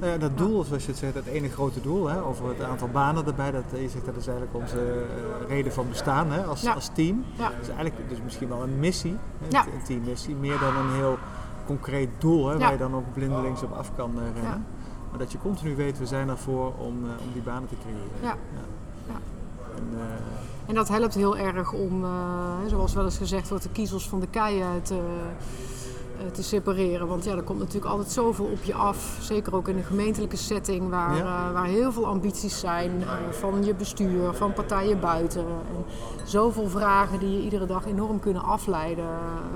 nou 0.00 0.12
ja, 0.12 0.18
dat 0.18 0.38
doel, 0.38 0.64
zoals 0.64 0.84
je 0.84 0.90
het 0.90 0.98
zegt, 0.98 1.14
het 1.14 1.26
ene 1.26 1.48
grote 1.48 1.80
doel, 1.80 2.06
hè, 2.06 2.22
over 2.22 2.48
het 2.48 2.62
aantal 2.62 2.88
banen 2.88 3.26
erbij, 3.26 3.50
dat, 3.50 3.64
je 3.70 3.88
zegt 3.88 4.04
dat 4.04 4.16
is 4.16 4.26
eigenlijk 4.26 4.56
onze 4.56 4.76
uh, 4.76 5.48
reden 5.48 5.72
van 5.72 5.88
bestaan 5.88 6.30
hè, 6.30 6.44
als, 6.44 6.60
ja. 6.62 6.72
als 6.72 6.90
team. 6.92 7.24
Ja. 7.36 7.48
Dat 7.48 7.60
is 7.60 7.68
eigenlijk 7.68 8.08
dus 8.08 8.18
misschien 8.24 8.48
wel 8.48 8.62
een 8.62 8.78
missie, 8.78 9.16
hè, 9.38 9.46
ja. 9.48 9.64
een 9.66 9.84
teammissie, 9.84 10.34
meer 10.34 10.58
dan 10.58 10.76
een 10.76 10.92
heel 10.94 11.18
concreet 11.66 12.08
doel 12.18 12.48
hè, 12.48 12.58
waar 12.58 12.72
je 12.72 12.78
dan 12.78 12.94
ook 12.94 13.12
blindelings 13.12 13.62
op 13.62 13.72
af 13.72 13.94
kan 13.96 14.10
uh, 14.14 14.22
rennen. 14.34 14.66
Maar 15.10 15.18
dat 15.18 15.32
je 15.32 15.38
continu 15.38 15.76
weet, 15.76 15.98
we 15.98 16.06
zijn 16.06 16.28
ervoor 16.28 16.72
om, 16.78 17.04
uh, 17.04 17.10
om 17.10 17.32
die 17.32 17.42
banen 17.42 17.68
te 17.68 17.74
creëren. 17.82 18.10
Ja. 18.22 18.36
En, 19.76 19.98
en, 20.66 20.74
dat 20.74 20.88
helpt 20.88 21.14
heel 21.14 21.36
erg 21.36 21.72
om, 21.72 22.04
zoals 22.66 22.94
wel 22.94 23.04
eens 23.04 23.16
gezegd 23.16 23.48
wordt, 23.48 23.64
de 23.64 23.70
kiezels 23.70 24.08
van 24.08 24.20
de 24.20 24.30
te 24.30 24.94
eh, 24.94 25.00
te 26.32 26.42
separeren. 26.42 27.06
Want 27.06 27.24
ja, 27.24 27.36
er 27.36 27.42
komt 27.42 27.58
natuurlijk 27.58 27.92
altijd 27.92 28.10
zoveel 28.10 28.44
op 28.44 28.62
je 28.62 28.74
af. 28.74 29.18
Zeker 29.20 29.54
ook 29.54 29.68
in 29.68 29.76
een 29.76 29.84
gemeentelijke 29.84 30.36
setting 30.36 30.88
waar, 30.88 31.16
ja. 31.16 31.48
uh, 31.48 31.52
waar 31.52 31.66
heel 31.66 31.92
veel 31.92 32.06
ambities 32.06 32.60
zijn 32.60 33.00
uh, 33.00 33.12
van 33.30 33.64
je 33.64 33.74
bestuur, 33.74 34.34
van 34.34 34.52
partijen 34.52 35.00
buiten. 35.00 35.44
En 35.46 35.84
zoveel 36.24 36.68
vragen 36.68 37.18
die 37.18 37.30
je 37.30 37.42
iedere 37.42 37.66
dag 37.66 37.86
enorm 37.86 38.20
kunnen 38.20 38.42
afleiden 38.42 39.08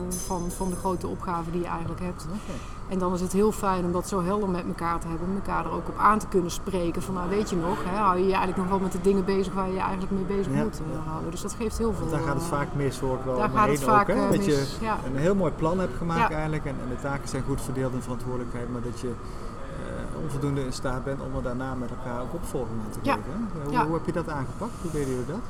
van, 0.09 0.51
van 0.51 0.71
de 0.71 0.77
grote 0.77 1.07
opgaven 1.07 1.53
die 1.53 1.61
je 1.61 1.67
eigenlijk 1.67 2.01
hebt. 2.01 2.25
Okay. 2.25 2.57
En 2.95 3.01
dan 3.01 3.15
is 3.15 3.21
het 3.21 3.33
heel 3.33 3.53
fijn 3.53 3.85
om 3.85 3.93
dat 3.93 4.09
zo 4.09 4.23
helder 4.23 4.49
met 4.49 4.65
elkaar 4.67 4.99
te 4.99 5.09
hebben, 5.09 5.29
om 5.29 5.35
elkaar 5.35 5.65
er 5.65 5.71
ook 5.71 5.89
op 5.89 5.99
aan 5.99 6.19
te 6.19 6.27
kunnen 6.29 6.51
spreken. 6.51 7.03
Van 7.03 7.15
nou 7.15 7.29
weet 7.29 7.51
je 7.51 7.57
nog, 7.57 7.85
hè, 7.85 7.97
hou 7.97 8.19
je 8.19 8.25
je 8.25 8.33
eigenlijk 8.33 8.57
nog 8.57 8.69
wel 8.69 8.79
met 8.79 8.93
de 8.93 9.01
dingen 9.01 9.25
bezig 9.25 9.53
waar 9.55 9.67
je 9.67 9.73
je 9.73 9.81
eigenlijk 9.81 10.11
mee 10.11 10.25
bezig 10.37 10.53
ja. 10.53 10.63
moet 10.63 10.81
uh, 10.81 11.07
houden. 11.07 11.31
Dus 11.31 11.41
dat 11.41 11.53
geeft 11.53 11.79
heel 11.79 11.93
veel. 11.93 12.01
Want 12.01 12.11
daar 12.11 12.21
gaat 12.21 12.35
het 12.35 12.45
vaak 12.45 12.69
mis, 12.75 12.99
hoor 12.99 13.19
ik 13.19 13.25
wel. 13.25 13.37
Daar 13.37 13.51
gaat 13.51 13.69
het 13.69 13.83
vaak 13.83 14.11
ook, 14.11 14.17
hè? 14.17 14.29
Dat 14.31 14.45
je 14.45 14.67
ja. 14.81 14.99
een 15.07 15.17
heel 15.17 15.35
mooi 15.35 15.53
plan 15.53 15.79
hebt 15.79 15.97
gemaakt 15.97 16.33
eigenlijk 16.33 16.65
en, 16.65 16.77
en, 16.83 16.89
de 16.89 17.01
taken 17.01 17.29
zijn 17.29 17.43
goed 17.43 17.61
verdeeld 17.61 17.93
in 17.93 18.03
verantwoordelijkheid, 18.03 18.73
maar 18.73 18.83
dat 18.83 19.01
je 19.01 19.09
uh, 19.09 20.23
onvoldoende 20.23 20.65
in 20.65 20.73
staat 20.73 21.05
bent 21.05 21.21
om 21.21 21.37
er 21.37 21.43
daarna 21.43 21.75
met 21.75 21.91
elkaar 21.91 22.21
ook 22.21 22.35
opvolging 22.35 22.81
aan 22.85 22.91
te 22.91 23.11
geven. 23.11 23.49
Hoe, 23.65 23.87
hoe, 23.87 23.95
heb 23.95 24.07
je 24.07 24.13
dat 24.13 24.29
aangepakt? 24.29 24.73
Hoe 24.83 24.91
deden 24.91 25.09
jullie 25.09 25.27
dat? 25.27 25.45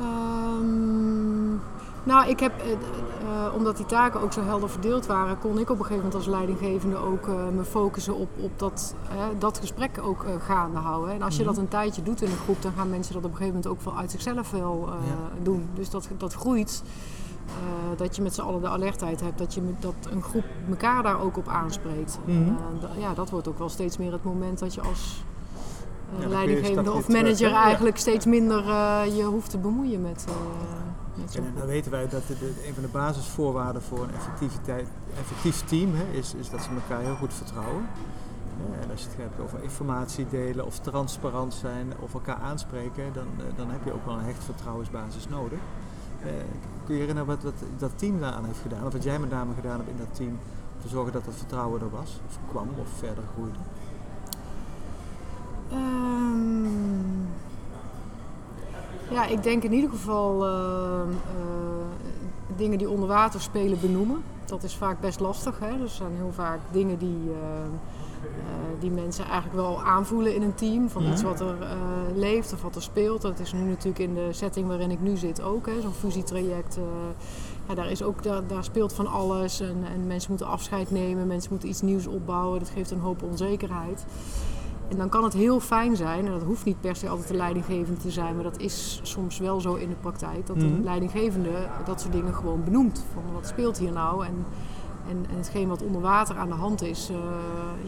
Um, 0.00 1.60
Nou, 2.08 2.28
ik 2.28 2.40
heb, 2.40 2.52
eh, 2.60 2.72
eh, 2.72 3.54
omdat 3.54 3.76
die 3.76 3.86
taken 3.86 4.20
ook 4.20 4.32
zo 4.32 4.42
helder 4.42 4.70
verdeeld 4.70 5.06
waren, 5.06 5.38
kon 5.38 5.58
ik 5.58 5.70
op 5.70 5.78
een 5.78 5.84
gegeven 5.84 5.96
moment 5.96 6.14
als 6.14 6.26
leidinggevende 6.26 6.96
ook 6.96 7.28
eh, 7.28 7.34
me 7.56 7.64
focussen 7.64 8.14
op, 8.14 8.28
op 8.40 8.58
dat, 8.58 8.94
dat 9.38 9.58
gesprek 9.58 9.98
ook 10.02 10.24
gaande 10.38 10.78
houden. 10.78 11.14
En 11.14 11.22
als 11.22 11.36
je 11.36 11.42
Mhm. 11.42 11.50
dat 11.52 11.58
een 11.62 11.68
tijdje 11.68 12.02
doet 12.02 12.22
in 12.22 12.30
een 12.30 12.36
groep, 12.36 12.62
dan 12.62 12.72
gaan 12.76 12.90
mensen 12.90 13.14
dat 13.14 13.24
op 13.24 13.30
een 13.30 13.36
gegeven 13.36 13.60
moment 13.60 13.78
ook 13.78 13.84
wel 13.84 14.00
uit 14.00 14.10
zichzelf 14.10 14.50
wel 14.50 14.88
Ja. 14.88 15.42
doen. 15.42 15.68
Dus 15.74 15.90
dat, 15.90 16.08
dat 16.16 16.34
groeit. 16.34 16.82
Dat 17.96 18.16
je 18.16 18.22
met 18.22 18.34
z'n 18.34 18.40
allen 18.40 18.60
de 18.60 18.68
alertheid 18.68 19.20
hebt, 19.20 19.38
dat, 19.38 19.54
je, 19.54 19.60
dat 19.80 19.94
een 20.10 20.22
groep 20.22 20.44
elkaar 20.70 21.02
daar 21.02 21.20
ook 21.20 21.36
op 21.36 21.48
aanspreekt. 21.48 22.18
Mhm. 22.24 22.52
Ja, 22.98 23.14
dat 23.14 23.30
wordt 23.30 23.48
ook 23.48 23.58
wel 23.58 23.68
steeds 23.68 23.98
meer 23.98 24.12
het 24.12 24.24
moment 24.24 24.58
dat 24.58 24.74
je 24.74 24.80
als 24.80 25.22
leidinggevende 26.26 26.92
of 26.92 27.04
terug, 27.04 27.22
manager? 27.22 27.48
Ja. 27.48 27.62
eigenlijk 27.62 27.96
steeds 27.96 28.26
minder 28.26 28.64
je 29.14 29.22
hoeft 29.22 29.50
te 29.50 29.58
bemoeien 29.58 30.02
met, 30.02 30.24
En 31.34 31.52
dan 31.58 31.66
weten 31.66 31.90
wij 31.90 32.08
dat 32.08 32.26
de, 32.26 32.38
de- 32.38 32.66
een 32.66 32.74
van 32.74 32.82
de 32.82 32.88
basisvoorwaarden 32.88 33.82
voor 33.82 34.02
een 34.02 34.14
effectiviteit, 34.14 34.88
effectief 35.18 35.64
team 35.64 35.94
hè, 35.94 36.04
is, 36.18 36.34
is 36.34 36.50
dat 36.50 36.62
ze 36.62 36.68
elkaar 36.70 37.04
heel 37.04 37.14
goed 37.16 37.34
vertrouwen. 37.34 37.86
Ja, 38.70 38.82
en 38.82 38.90
als 38.90 39.00
je 39.02 39.08
het 39.08 39.16
hebt 39.16 39.40
over 39.40 39.62
informatie 39.62 40.26
delen 40.30 40.66
of 40.66 40.78
transparant 40.78 41.54
zijn 41.54 41.92
of 42.00 42.14
elkaar 42.14 42.36
aanspreken, 42.36 43.04
dan, 43.12 43.26
eh, 43.38 43.44
dan 43.56 43.70
heb 43.70 43.84
je 43.84 43.92
ook 43.92 44.04
wel 44.04 44.14
een 44.14 44.24
hecht 44.24 44.44
vertrouwensbasis 44.44 45.28
nodig. 45.28 45.58
Eh, 46.22 46.30
kun 46.84 46.94
je 46.94 47.00
herinneren 47.00 47.28
wat, 47.28 47.42
wat 47.42 47.62
dat 47.78 47.90
team 47.98 48.20
daaraan 48.20 48.44
heeft 48.44 48.60
gedaan, 48.62 48.86
of 48.86 48.92
wat 48.92 49.02
jij 49.02 49.18
met 49.18 49.30
name 49.30 49.54
gedaan 49.54 49.76
hebt 49.76 49.88
in 49.90 49.96
dat 49.98 50.14
team, 50.14 50.28
om 50.74 50.80
te 50.82 50.88
zorgen 50.88 51.12
dat 51.12 51.24
dat 51.24 51.34
vertrouwen 51.34 51.80
er 51.80 51.90
was, 51.90 52.20
of 52.28 52.38
kwam, 52.50 52.68
of 52.80 52.88
verder 52.98 53.24
groeide? 53.34 53.58
Ehm, 55.70 57.17
ja, 59.10 59.26
ik 59.26 59.42
denk 59.42 59.62
in 59.62 59.72
ieder 59.72 59.90
geval 59.90 60.46
eh, 60.46 61.00
dingen 62.56 62.78
die 62.78 62.90
onder 62.90 63.08
water 63.08 63.40
spelen 63.40 63.80
benoemen. 63.80 64.22
Dat 64.44 64.62
is 64.62 64.74
vaak 64.74 65.00
best 65.00 65.20
lastig. 65.20 65.58
Hè? 65.58 65.82
Er 65.82 65.88
zijn 65.88 66.14
heel 66.16 66.32
vaak 66.32 66.58
dingen 66.72 66.98
die, 66.98 67.30
eh, 67.32 68.30
die 68.78 68.90
mensen 68.90 69.24
eigenlijk 69.24 69.54
wel 69.54 69.82
aanvoelen 69.82 70.34
in 70.34 70.42
een 70.42 70.54
team. 70.54 70.88
Van 70.88 71.06
iets 71.06 71.22
wat 71.22 71.40
er 71.40 71.56
leeft 72.14 72.52
of 72.52 72.62
wat 72.62 72.74
er 72.74 72.82
speelt. 72.82 73.22
Dat 73.22 73.38
is 73.38 73.52
nu 73.52 73.60
natuurlijk 73.60 73.98
in 73.98 74.14
de 74.14 74.28
setting 74.30 74.66
waarin 74.66 74.90
ik 74.90 75.00
nu 75.00 75.16
zit 75.16 75.42
ook. 75.42 75.68
Zo'n 75.80 75.92
fusietraject. 75.92 76.78
ja, 77.68 77.74
daar, 77.74 77.90
is 77.90 78.02
ook, 78.02 78.22
daar, 78.22 78.46
daar 78.46 78.64
speelt 78.64 78.92
van 78.92 79.06
alles. 79.06 79.60
En, 79.60 79.84
en 79.92 80.06
mensen 80.06 80.30
moeten 80.30 80.48
afscheid 80.48 80.90
nemen. 80.90 81.26
Mensen 81.26 81.50
moeten 81.50 81.68
iets 81.68 81.82
nieuws 81.82 82.06
opbouwen. 82.06 82.58
Dat 82.58 82.70
geeft 82.70 82.90
een 82.90 83.00
hoop 83.00 83.22
onzekerheid. 83.22 84.04
En 84.90 84.96
dan 84.96 85.08
kan 85.08 85.24
het 85.24 85.32
heel 85.32 85.60
fijn 85.60 85.96
zijn, 85.96 86.26
en 86.26 86.32
dat 86.32 86.42
hoeft 86.42 86.64
niet 86.64 86.80
per 86.80 86.96
se 86.96 87.08
altijd 87.08 87.28
de 87.28 87.34
leidinggevende 87.36 88.00
te 88.00 88.10
zijn, 88.10 88.34
maar 88.34 88.44
dat 88.44 88.58
is 88.58 89.00
soms 89.02 89.38
wel 89.38 89.60
zo 89.60 89.74
in 89.74 89.88
de 89.88 89.94
praktijk, 89.94 90.46
dat 90.46 90.56
Mhm. 90.56 90.64
een 90.66 90.84
leidinggevende 90.84 91.50
dat 91.84 92.00
soort 92.00 92.12
dingen 92.12 92.34
gewoon 92.34 92.64
benoemt. 92.64 93.04
Van 93.12 93.22
wat 93.34 93.46
speelt 93.46 93.78
hier 93.78 93.92
nou? 93.92 94.24
En, 94.26 94.46
en, 95.08 95.26
en 95.30 95.36
hetgeen 95.36 95.68
wat 95.68 95.82
onder 95.82 96.00
water 96.00 96.36
aan 96.36 96.48
de 96.48 96.54
hand 96.54 96.82
is, 96.82 97.10
eh, 97.10 97.16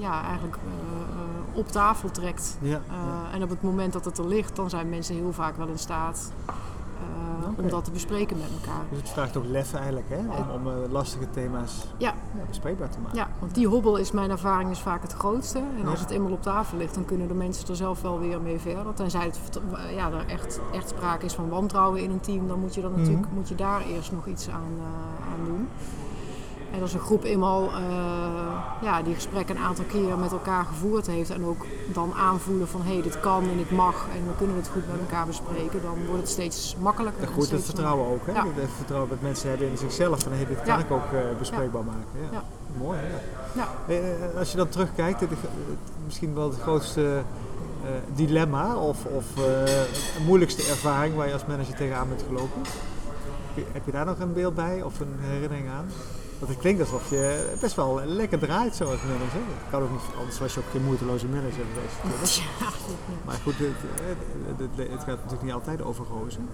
ja, 0.01 0.23
eigenlijk 0.25 0.57
eh, 0.57 0.61
eh, 0.63 1.59
op 1.59 1.69
tafel 1.69 2.11
trekt. 2.11 2.59
Ja, 2.61 2.81
En 3.33 3.43
op 3.43 3.49
het 3.49 3.63
moment 3.63 3.93
dat 3.93 4.05
het 4.05 4.19
er 4.19 4.27
ligt, 4.27 4.57
dan 4.57 4.71
zijn 4.71 4.89
mensen 4.89 5.15
heel 5.15 5.33
vaak 5.33 5.57
wel 5.57 5.67
in 5.67 5.79
staat 5.79 6.33
om 7.59 7.69
dat 7.69 7.85
te 7.85 7.91
bespreken 7.91 8.37
met 8.39 8.47
elkaar. 8.61 8.83
Dus 8.91 8.99
het 8.99 9.09
vraagt 9.09 9.37
ook 9.37 9.45
lef 9.47 9.75
eigenlijk 9.75 10.09
hè, 10.09 10.17
om, 10.19 10.51
om 10.55 10.67
eh, 10.73 10.91
lastige 10.91 11.31
thema's 11.31 11.87
Ja. 11.97 12.15
ja, 12.37 12.43
bespreekbaar 12.49 12.89
te 12.91 12.99
maken. 13.01 13.17
Ja, 13.19 13.29
want 13.39 13.55
die 13.55 13.67
hobbel 13.69 13.97
is 13.97 14.11
mijn 14.13 14.31
ervaring 14.31 14.71
is 14.71 14.81
vaak 14.81 15.03
het 15.03 15.13
grootste. 15.13 15.59
En 15.81 15.87
als 15.87 16.01
het 16.01 16.11
eenmaal 16.11 16.33
op 16.33 16.43
tafel 16.43 16.79
ligt, 16.79 16.95
dan 16.95 17.05
kunnen 17.05 17.29
de 17.29 17.35
mensen 17.35 17.69
er 17.69 17.77
zelf 17.77 18.03
wel 18.03 18.19
weer 18.21 18.41
mee 18.41 18.59
verder. 18.59 18.95
Tenzij 18.95 19.25
het, 19.25 19.61
ja, 19.95 20.11
er 20.11 20.27
echt, 20.27 20.61
echt 20.73 20.89
sprake 20.89 21.25
is 21.25 21.33
van 21.35 21.49
wantrouwen 21.49 22.03
in 22.03 22.11
een 22.11 22.21
team, 22.21 22.49
dan 22.49 22.61
moet 22.61 22.75
je, 22.75 22.81
dan 22.81 22.91
natuurlijk, 22.97 23.27
Mhm. 23.27 23.35
moet 23.35 23.49
je 23.49 23.55
daar 23.55 23.81
eerst 23.87 24.13
nog 24.13 24.27
iets 24.27 24.49
aan, 24.49 24.73
eh, 24.79 25.33
aan 25.33 25.45
doen. 25.45 25.69
En 26.73 26.83
als 26.83 26.93
een 26.93 27.01
groep 27.01 27.25
eenmaal 27.25 27.65
eh, 27.65 27.79
ja, 28.83 29.03
die 29.03 29.15
gesprekken 29.15 29.57
een 29.57 29.63
aantal 29.63 29.85
keer 29.85 30.19
met 30.19 30.33
elkaar 30.33 30.65
gevoerd 30.65 31.07
heeft 31.07 31.31
en 31.31 31.45
ook 31.45 31.67
dan 31.93 32.15
aanvoelen 32.15 32.69
van 32.69 32.83
hé, 32.83 33.03
dit 33.03 33.21
kan 33.21 33.43
en 33.43 33.59
ik 33.59 33.71
mag 33.71 34.07
en 34.17 34.27
we 34.27 34.37
kunnen 34.39 34.57
het 34.57 34.69
goed 34.69 34.87
met 34.91 35.01
elkaar 35.01 35.27
bespreken, 35.27 35.83
dan 35.83 36.07
wordt 36.07 36.21
het 36.21 36.31
steeds 36.31 36.77
makkelijker. 36.81 37.23
En 37.23 37.29
goed, 37.33 37.51
het 37.51 37.65
vertrouwen 37.65 38.07
ook. 38.07 38.27
Hè? 38.27 38.33
Ja. 38.33 38.45
Het 38.55 38.71
vertrouwen 38.77 39.11
dat 39.11 39.21
mensen 39.21 39.49
hebben 39.49 39.69
in 39.69 39.79
zichzelf. 39.79 40.21
Van, 40.21 40.33
hey, 40.33 40.47
dit 40.47 40.57
kan 40.63 40.67
Ja. 40.67 40.85
ik 40.85 40.91
ook 40.91 41.13
eh, 41.13 41.21
bespreekbaar 41.39 41.85
maken. 41.85 42.33
Ja. 42.33 42.43
Mooi, 42.79 42.99
ja. 42.99 43.63
Ja. 43.63 43.69
Hey, 43.87 44.31
eh, 44.31 44.39
als 44.39 44.51
je 44.51 44.57
dan 44.57 44.69
terugkijkt, 44.69 45.21
het, 45.21 45.31
misschien 46.05 46.35
wel 46.35 46.51
het 46.51 46.61
grootste 46.61 47.23
dilemma 48.15 48.77
of, 48.77 49.05
of 49.05 49.25
moeilijkste 50.27 50.63
ervaring 50.63 51.15
waar 51.15 51.27
je 51.27 51.33
als 51.33 51.47
manager 51.47 51.77
tegenaan 51.77 52.09
bent 52.09 52.25
gelopen. 52.29 52.63
Heb 53.73 53.85
je 53.85 53.93
daar 53.93 54.05
nog 54.05 54.19
een 54.19 54.33
beeld 54.33 54.55
bij 54.55 54.83
of 54.83 55.01
een 55.01 55.15
herinnering 55.19 55.69
aan? 55.69 55.87
Want 56.41 56.53
het 56.53 56.61
klinkt 56.61 56.81
alsof 56.81 57.11
je 57.11 57.53
best 57.61 57.77
wel 57.77 58.01
lekker 58.05 58.39
draait 58.39 58.75
zo 58.77 58.85
als 58.85 59.01
manager. 59.03 59.41
Dat 59.61 59.71
kan 59.71 59.83
ook 59.83 59.91
niet, 59.91 60.01
anders 60.19 60.39
was 60.39 60.55
je 60.55 60.61
ook 60.61 60.71
geen 60.71 60.85
moeiteloze 60.85 61.27
manager 61.27 61.65
geweest. 62.15 62.37
Ja, 62.61 62.67
Maar 63.25 63.39
goed, 63.43 63.59
het, 63.59 63.69
het, 64.03 64.59
het- 64.77 64.89
het 64.91 64.99
gaat 64.99 65.07
natuurlijk 65.17 65.43
niet 65.43 65.53
altijd 65.53 65.83
over 65.83 66.05
rozen. 66.21 66.49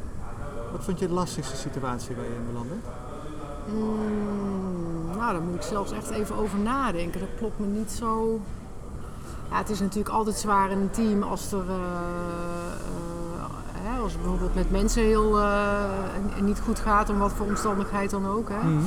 Wat 0.72 0.84
vond 0.84 0.98
je 0.98 1.06
de 1.06 1.12
lastigste 1.14 1.56
situatie 1.56 2.16
waar 2.16 2.24
je 2.24 2.30
in 2.34 2.46
belandde? 2.46 2.74
Mm, 3.74 5.16
nou, 5.16 5.32
daar 5.32 5.42
moet 5.42 5.54
ik 5.54 5.62
zelfs 5.62 5.92
echt 5.92 6.10
even 6.10 6.36
over 6.36 6.58
nadenken. 6.58 7.20
Dat 7.20 7.28
klopt 7.38 7.58
me 7.58 7.66
niet 7.66 7.90
zo. 7.90 8.40
Ja, 9.50 9.56
het 9.58 9.70
is 9.70 9.80
natuurlijk 9.80 10.14
altijd 10.14 10.36
zwaar 10.36 10.70
in 10.70 10.78
een 10.78 10.90
team 10.90 11.22
als 11.22 11.52
er. 11.52 11.64
eh, 11.68 11.76
eh, 13.94 14.02
als 14.02 14.12
het 14.12 14.20
bijvoorbeeld 14.22 14.54
met 14.54 14.70
mensen 14.70 15.02
heel 15.02 15.40
eh, 15.40 15.84
niet 16.40 16.60
goed 16.60 16.78
gaat, 16.78 17.10
om 17.10 17.18
wat 17.18 17.32
voor 17.32 17.46
omstandigheid 17.46 18.10
dan 18.10 18.26
ook. 18.26 18.48
Hè. 18.48 18.56
Mhm. 18.68 18.84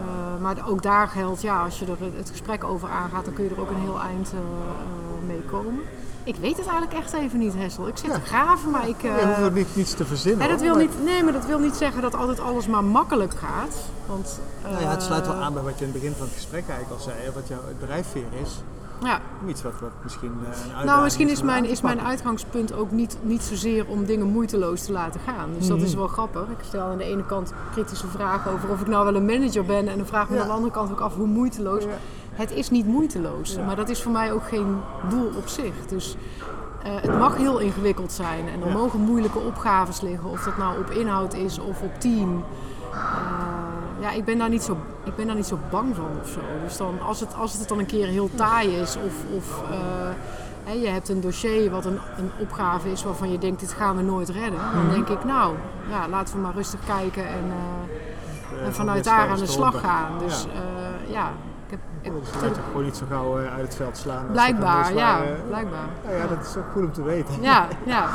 Eh, 0.00 0.42
maar 0.42 0.56
ook 0.68 0.82
daar 0.82 1.08
geldt, 1.08 1.40
ja, 1.42 1.64
als 1.64 1.78
je 1.78 1.84
er 1.86 1.96
het 2.16 2.30
gesprek 2.30 2.64
over 2.64 2.88
aangaat, 2.88 3.24
dan 3.24 3.34
kun 3.34 3.44
je 3.44 3.50
er 3.50 3.60
ook 3.60 3.70
een 3.70 3.80
heel 3.80 4.00
eind 4.00 4.32
eh, 4.32 4.38
eh, 4.38 5.26
mee 5.26 5.40
komen. 5.50 5.80
Ik 6.24 6.36
weet 6.36 6.56
het 6.56 6.66
eigenlijk 6.66 6.98
echt 6.98 7.12
even 7.12 7.38
niet, 7.38 7.54
Hessel. 7.56 7.88
Ik 7.88 7.96
zit 7.96 8.06
Ja. 8.10 8.14
te 8.14 8.20
graven, 8.20 8.70
maar 8.70 8.88
ik. 8.88 9.00
je 9.02 9.24
hoeft 9.26 9.48
ook 9.48 9.54
niet, 9.54 9.76
niets 9.76 9.94
te 9.94 10.04
verzinnen. 10.04 10.38
Nee, 10.38 10.48
dat 10.48 10.60
wil 10.60 10.74
maar- 10.74 10.82
niet, 10.82 11.04
nee, 11.04 11.22
maar 11.22 11.32
dat 11.32 11.46
wil 11.46 11.58
niet 11.58 11.74
zeggen 11.74 12.02
dat 12.02 12.14
altijd 12.14 12.40
alles 12.40 12.66
maar 12.66 12.84
makkelijk 12.84 13.34
gaat. 13.34 13.74
Want, 14.06 14.40
Nou 14.62 14.82
ja, 14.82 14.90
het 14.90 15.02
sluit 15.02 15.26
wel 15.26 15.36
aan 15.36 15.52
bij 15.54 15.62
wat 15.62 15.78
je 15.78 15.84
in 15.84 15.90
het 15.92 16.00
begin 16.00 16.16
van 16.16 16.26
het 16.26 16.34
gesprek 16.34 16.68
eigenlijk 16.68 17.00
al 17.00 17.04
zei. 17.10 17.30
Wat 17.34 17.48
jouw 17.48 17.60
drijfveer 17.86 18.24
is. 18.42 18.62
Ja, 19.02 19.20
Iets 19.48 19.62
wat, 19.62 19.72
wat 19.80 19.90
misschien 20.02 20.32
eh, 20.78 20.84
nou 20.84 21.02
misschien 21.02 21.28
is 21.28 21.42
mijn, 21.42 21.64
is 21.64 21.80
mijn 21.80 22.00
uitgangspunt 22.00 22.72
ook 22.74 22.90
niet, 22.90 23.18
niet 23.22 23.42
zozeer 23.42 23.86
om 23.86 24.04
dingen 24.04 24.26
moeiteloos 24.26 24.82
te 24.84 24.92
laten 24.92 25.20
gaan. 25.20 25.48
Dus 25.58 25.66
dat 25.66 25.76
Mhm. 25.76 25.86
is 25.86 25.94
wel 25.94 26.06
grappig. 26.08 26.42
Ik 26.42 26.64
stel 26.66 26.80
aan 26.86 26.98
de 26.98 27.04
ene 27.04 27.26
kant 27.26 27.52
kritische 27.72 28.06
vragen 28.06 28.52
over 28.52 28.68
of 28.70 28.80
ik 28.80 28.86
nou 28.86 29.04
wel 29.04 29.14
een 29.14 29.26
manager 29.26 29.64
ben. 29.64 29.88
En 29.88 29.96
dan 29.96 30.06
vraag 30.06 30.22
ik 30.24 30.28
me 30.30 30.34
Ja. 30.36 30.40
aan 30.42 30.48
de 30.48 30.54
andere 30.54 30.72
kant 30.72 30.90
ook 30.90 31.00
af 31.00 31.14
hoe 31.14 31.26
moeiteloos. 31.26 31.82
Ja. 31.84 31.90
Het 32.32 32.50
is 32.50 32.70
niet 32.70 32.86
moeiteloos, 32.86 33.54
Ja. 33.54 33.64
maar 33.64 33.76
dat 33.76 33.88
is 33.88 34.02
voor 34.02 34.12
mij 34.12 34.32
ook 34.32 34.48
geen 34.48 34.76
doel 35.08 35.30
op 35.36 35.48
zich. 35.48 35.74
Dus 35.88 36.16
eh, 36.82 36.92
het 36.94 37.18
mag 37.18 37.36
heel 37.36 37.58
ingewikkeld 37.58 38.12
zijn 38.12 38.48
en 38.48 38.62
er 38.62 38.72
mogen 38.72 39.00
moeilijke 39.00 39.38
opgaves 39.38 40.00
liggen. 40.00 40.30
Of 40.30 40.42
dat 40.44 40.56
nou 40.56 40.78
op 40.78 40.90
inhoud 40.90 41.34
is 41.34 41.58
of 41.58 41.82
op 41.82 42.00
team. 42.00 42.44
Eh, 42.92 42.98
ja, 44.00 44.10
ik 44.10 44.24
ben, 44.24 44.38
daar 44.38 44.48
niet 44.48 44.62
zo, 44.62 44.76
ik 45.04 45.16
ben 45.16 45.26
daar 45.26 45.36
niet 45.36 45.46
zo 45.46 45.58
bang 45.70 45.96
van 45.96 46.08
of 46.22 46.28
zo. 46.28 46.40
Dus 46.64 46.76
dan, 46.76 47.00
als, 47.06 47.20
het, 47.20 47.34
als 47.34 47.52
het 47.58 47.68
dan 47.68 47.78
een 47.78 47.86
keer 47.86 48.06
heel 48.06 48.30
taai 48.34 48.76
is 48.76 48.96
of, 48.96 49.14
of 49.36 49.62
eh, 49.70 50.82
je 50.82 50.88
hebt 50.88 51.08
een 51.08 51.20
dossier 51.20 51.70
wat 51.70 51.84
een, 51.84 51.98
een 52.18 52.30
opgave 52.38 52.90
is 52.90 53.04
waarvan 53.04 53.30
je 53.32 53.38
denkt 53.38 53.60
dit 53.60 53.72
gaan 53.72 53.96
we 53.96 54.02
nooit 54.02 54.28
redden. 54.28 54.60
Dan 54.74 54.82
Mhm. 54.84 54.90
denk 54.94 55.08
ik 55.08 55.24
nou, 55.24 55.54
ja, 55.90 56.08
laten 56.08 56.34
we 56.34 56.40
maar 56.40 56.54
rustig 56.54 56.80
kijken 56.86 57.26
en, 57.28 57.44
eh, 57.50 58.58
en 58.58 58.64
van 58.64 58.72
vanuit 58.72 59.04
daar 59.04 59.28
aan 59.28 59.38
de 59.38 59.46
slag 59.46 59.80
gaan. 59.80 60.18
Dus 60.18 60.42
Ja. 60.42 60.48
eh, 60.50 61.12
ja, 61.12 61.28
ik 61.66 61.70
heb, 61.70 61.80
ik, 62.00 62.12
Dus 62.20 62.30
gewoon 62.70 62.84
niet 62.84 62.96
zo 62.96 63.04
gauw 63.10 63.36
uit 63.38 63.60
het 63.62 63.74
veld 63.76 63.96
slaan. 63.96 64.26
blijkbaar, 64.32 64.94
ja, 64.94 65.20
blijkbaar. 65.48 65.86
Nou 66.04 66.16
ja, 66.16 66.26
dat 66.26 66.46
is 66.46 66.56
ook 66.56 66.64
goed 66.72 66.82
om 66.84 66.92
te 66.92 67.02
weten. 67.02 67.34
Ja, 67.42 67.66
ja. 67.84 68.08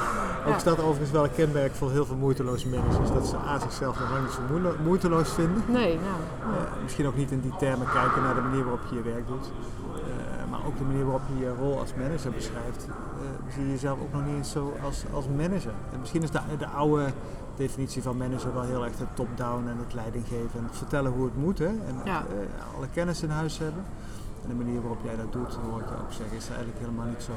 Ook 0.48 0.56
is 0.56 0.64
dat 0.64 0.80
overigens 0.80 1.12
wel 1.12 1.24
een 1.24 1.32
kenmerk 1.32 1.76
voor 1.76 1.92
heel 1.92 2.06
veel 2.06 2.16
moeiteloze 2.16 2.68
managers. 2.68 3.12
Dat 3.12 3.28
ze 3.28 3.38
aan 3.38 3.60
zichzelf 3.60 4.00
nog 4.00 4.10
lang 4.12 4.24
niet 4.24 4.32
zo 4.32 4.42
moeiteloos 4.84 5.30
vinden. 5.30 5.64
Nee, 5.68 6.00
nou. 6.00 6.56
Eh, 6.56 6.84
misschien 6.84 7.08
ook 7.08 7.16
niet 7.16 7.32
in 7.32 7.40
die 7.42 7.56
termen 7.60 7.88
kijken 7.92 8.22
naar 8.24 8.36
de 8.36 8.42
manier 8.42 8.64
waarop 8.64 8.82
je 8.90 8.96
je 8.96 9.02
werk 9.02 9.28
doet. 9.28 9.52
Eh, 9.96 10.50
maar 10.52 10.60
ook 10.66 10.78
de 10.78 10.84
manier 10.84 11.04
waarop 11.04 11.22
je 11.34 11.40
je 11.46 11.54
rol 11.60 11.80
als 11.80 11.94
manager 11.98 12.32
beschrijft. 12.32 12.88
eh, 12.88 13.54
zie 13.54 13.64
je 13.66 13.70
jezelf 13.72 14.00
ook 14.02 14.14
nog 14.14 14.26
niet 14.26 14.36
eens 14.36 14.52
zo 14.52 14.74
als, 14.84 15.04
als 15.14 15.26
manager. 15.38 15.74
En 15.94 16.00
misschien 16.00 16.24
is 16.24 16.32
de, 16.32 16.40
de 16.58 16.68
oude 16.68 17.06
definitie 17.56 18.02
van 18.04 18.18
manager 18.18 18.54
wel 18.54 18.64
heel 18.64 18.84
erg 18.86 18.98
het 18.98 19.16
top-down 19.16 19.68
en 19.68 19.78
het 19.78 19.94
leidinggeven. 19.94 20.60
En 20.60 20.64
het 20.64 20.78
vertellen 20.78 21.12
hoe 21.12 21.26
het 21.26 21.36
moet. 21.38 21.60
Hè? 21.60 21.66
En 21.66 21.96
Ja. 22.06 22.24
alle 22.78 22.88
kennis 22.94 23.24
in 23.24 23.30
huis 23.30 23.58
hebben. 23.58 23.84
En 24.44 24.50
de 24.50 24.56
manier 24.64 24.80
waarop 24.82 25.00
jij 25.04 25.16
dat 25.16 25.32
doet, 25.32 25.54
hoor 25.70 25.80
ik 25.80 25.90
je 25.90 25.96
ook 26.04 26.12
zeggen, 26.14 26.38
is 26.38 26.48
eigenlijk 26.48 26.80
helemaal 26.80 27.06
niet 27.06 27.24
zo 27.24 27.32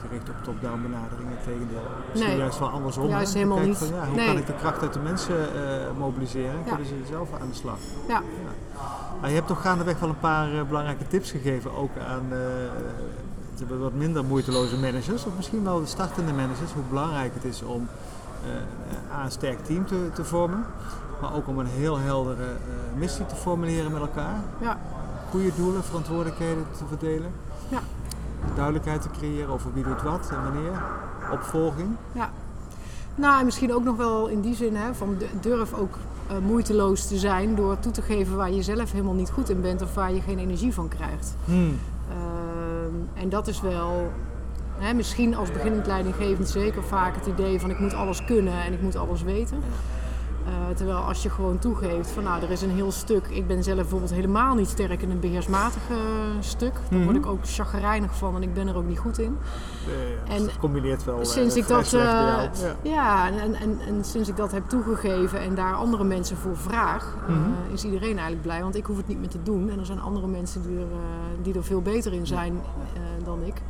gericht 0.00 0.28
op 0.28 0.34
top-down 0.42 0.82
benadering. 0.82 1.28
Integendeel. 1.38 1.82
Misschien 2.10 2.30
Nee. 2.30 2.38
juist 2.40 2.58
wel 2.58 2.68
andersom. 2.68 3.08
Juist 3.08 3.34
helemaal 3.34 3.58
niet. 3.58 3.76
Van, 3.76 3.86
ja, 3.88 4.06
hoe 4.06 4.16
Nee. 4.16 4.26
kan 4.26 4.36
ik 4.36 4.46
de 4.46 4.54
kracht 4.54 4.82
uit 4.82 4.92
de 4.92 4.98
mensen 4.98 5.36
eh, 5.54 5.98
mobiliseren? 5.98 6.50
En 6.50 6.58
Ja. 6.64 6.68
kunnen 6.68 6.86
ze 6.86 6.94
zelf 7.08 7.28
aan 7.40 7.48
de 7.48 7.54
slag? 7.54 7.76
Ja. 8.08 8.22
Maar 9.20 9.28
je 9.30 9.34
hebt 9.36 9.46
toch 9.48 9.60
gaandeweg 9.62 9.98
wel 9.98 10.08
een 10.08 10.18
paar 10.18 10.54
eh, 10.54 10.62
belangrijke 10.62 11.06
tips 11.06 11.30
gegeven, 11.30 11.74
ook 11.76 11.90
aan 12.08 12.24
eh, 12.32 13.78
wat 13.78 13.92
minder 13.94 14.24
moeiteloze 14.24 14.78
managers, 14.78 15.24
of 15.26 15.32
misschien 15.36 15.64
wel 15.64 15.80
de 15.80 15.86
startende 15.86 16.32
managers, 16.32 16.72
hoe 16.72 16.82
belangrijk 16.88 17.34
het 17.34 17.44
is 17.44 17.62
om 17.62 17.88
een 19.24 19.30
sterk 19.30 19.64
team 19.64 19.86
te, 19.86 20.10
te 20.14 20.24
vormen. 20.24 20.64
Maar 21.20 21.34
ook 21.34 21.48
om 21.48 21.58
een 21.58 21.66
heel 21.66 21.98
heldere 21.98 22.46
missie 22.96 23.26
te 23.26 23.34
formuleren 23.34 23.92
met 23.92 24.00
elkaar. 24.00 24.36
Ja. 24.60 24.78
Goede 25.30 25.50
doelen, 25.56 25.84
verantwoordelijkheden 25.84 26.66
te 26.78 26.84
verdelen. 26.88 27.30
Ja. 27.68 27.78
Duidelijkheid 28.54 29.02
te 29.02 29.08
creëren 29.10 29.48
over 29.48 29.70
wie 29.74 29.84
doet 29.84 30.02
wat 30.02 30.30
en 30.30 30.42
wanneer. 30.42 30.82
Opvolging. 31.32 31.88
Ja. 32.12 32.30
Nou, 33.14 33.38
en 33.38 33.44
misschien 33.44 33.74
ook 33.74 33.84
nog 33.84 33.96
wel 33.96 34.26
in 34.26 34.40
die 34.40 34.54
zin, 34.54 34.76
hè, 34.76 34.94
van 34.94 35.16
durf 35.40 35.74
ook 35.74 35.98
uh, 36.30 36.36
moeiteloos 36.46 37.06
te 37.06 37.18
zijn 37.18 37.54
door 37.54 37.78
toe 37.78 37.92
te 37.92 38.02
geven 38.02 38.36
waar 38.36 38.52
je 38.52 38.62
zelf 38.62 38.92
helemaal 38.92 39.14
niet 39.14 39.30
goed 39.30 39.50
in 39.50 39.60
bent 39.60 39.82
of 39.82 39.94
waar 39.94 40.12
je 40.12 40.20
geen 40.20 40.38
energie 40.38 40.74
van 40.74 40.88
krijgt. 40.88 41.34
Hmm. 41.44 41.78
Uh, 42.08 43.22
en 43.22 43.28
dat 43.28 43.46
is 43.46 43.60
wel 43.60 44.12
Hè, 44.78 44.94
misschien 44.94 45.34
als 45.36 45.52
beginnend 45.52 45.86
leidinggevend 45.86 46.48
zeker 46.48 46.82
vaak 46.82 47.14
het 47.14 47.26
idee 47.26 47.60
van 47.60 47.70
ik 47.70 47.78
moet 47.78 47.94
alles 47.94 48.24
kunnen 48.24 48.62
en 48.62 48.72
ik 48.72 48.82
moet 48.82 48.96
alles 48.96 49.22
weten. 49.22 49.58
Uh, 50.46 50.76
terwijl 50.76 50.98
als 50.98 51.22
je 51.22 51.30
gewoon 51.30 51.58
toegeeft 51.58 52.10
van 52.10 52.22
nou 52.22 52.42
er 52.42 52.50
is 52.50 52.62
een 52.62 52.70
heel 52.70 52.92
stuk, 52.92 53.26
ik 53.26 53.46
ben 53.46 53.62
zelf 53.62 53.76
bijvoorbeeld 53.76 54.12
helemaal 54.12 54.54
niet 54.54 54.68
sterk 54.68 55.02
in 55.02 55.10
een 55.10 55.20
beheersmatige 55.20 55.92
uh, 55.92 56.40
stuk. 56.40 56.72
Daar 56.90 57.04
word 57.04 57.16
ik 57.16 57.26
ook 57.26 57.46
chagrijnig 57.46 58.16
van 58.16 58.36
en 58.36 58.42
ik 58.42 58.54
ben 58.54 58.68
er 58.68 58.76
ook 58.76 58.86
niet 58.86 58.98
goed 58.98 59.18
in. 59.18 59.38
Ja, 60.26 60.34
en 60.34 60.48
combineert 60.58 61.04
wel. 61.04 61.24
Sinds 61.24 61.56
uh, 61.56 61.62
ik 61.62 61.68
dat, 61.68 61.90
ja, 61.90 62.50
ja 62.82 63.26
en, 63.28 63.54
en, 63.54 63.80
en, 63.80 64.04
sinds 64.04 64.28
ik 64.28 64.36
dat 64.36 64.52
heb 64.52 64.68
toegegeven 64.68 65.40
en 65.40 65.54
daar 65.54 65.74
andere 65.74 66.04
mensen 66.04 66.36
voor 66.36 66.56
vraag, 66.56 67.16
mm 67.28 67.34
-hmm. 67.34 67.54
is 67.72 67.84
iedereen 67.84 68.14
eigenlijk 68.14 68.42
blij. 68.42 68.62
Want 68.62 68.76
ik 68.76 68.86
hoef 68.86 68.96
het 68.96 69.08
niet 69.08 69.18
meer 69.18 69.28
te 69.28 69.42
doen 69.42 69.70
en 69.70 69.78
er 69.78 69.86
zijn 69.86 70.00
andere 70.00 70.26
mensen 70.26 70.62
die 70.62 70.78
er, 70.78 70.86
die 71.42 71.54
er 71.54 71.64
veel 71.64 71.82
beter 71.82 72.12
in 72.12 72.26
zijn 72.26 72.60
dan 73.24 73.42
ik. 73.42 73.62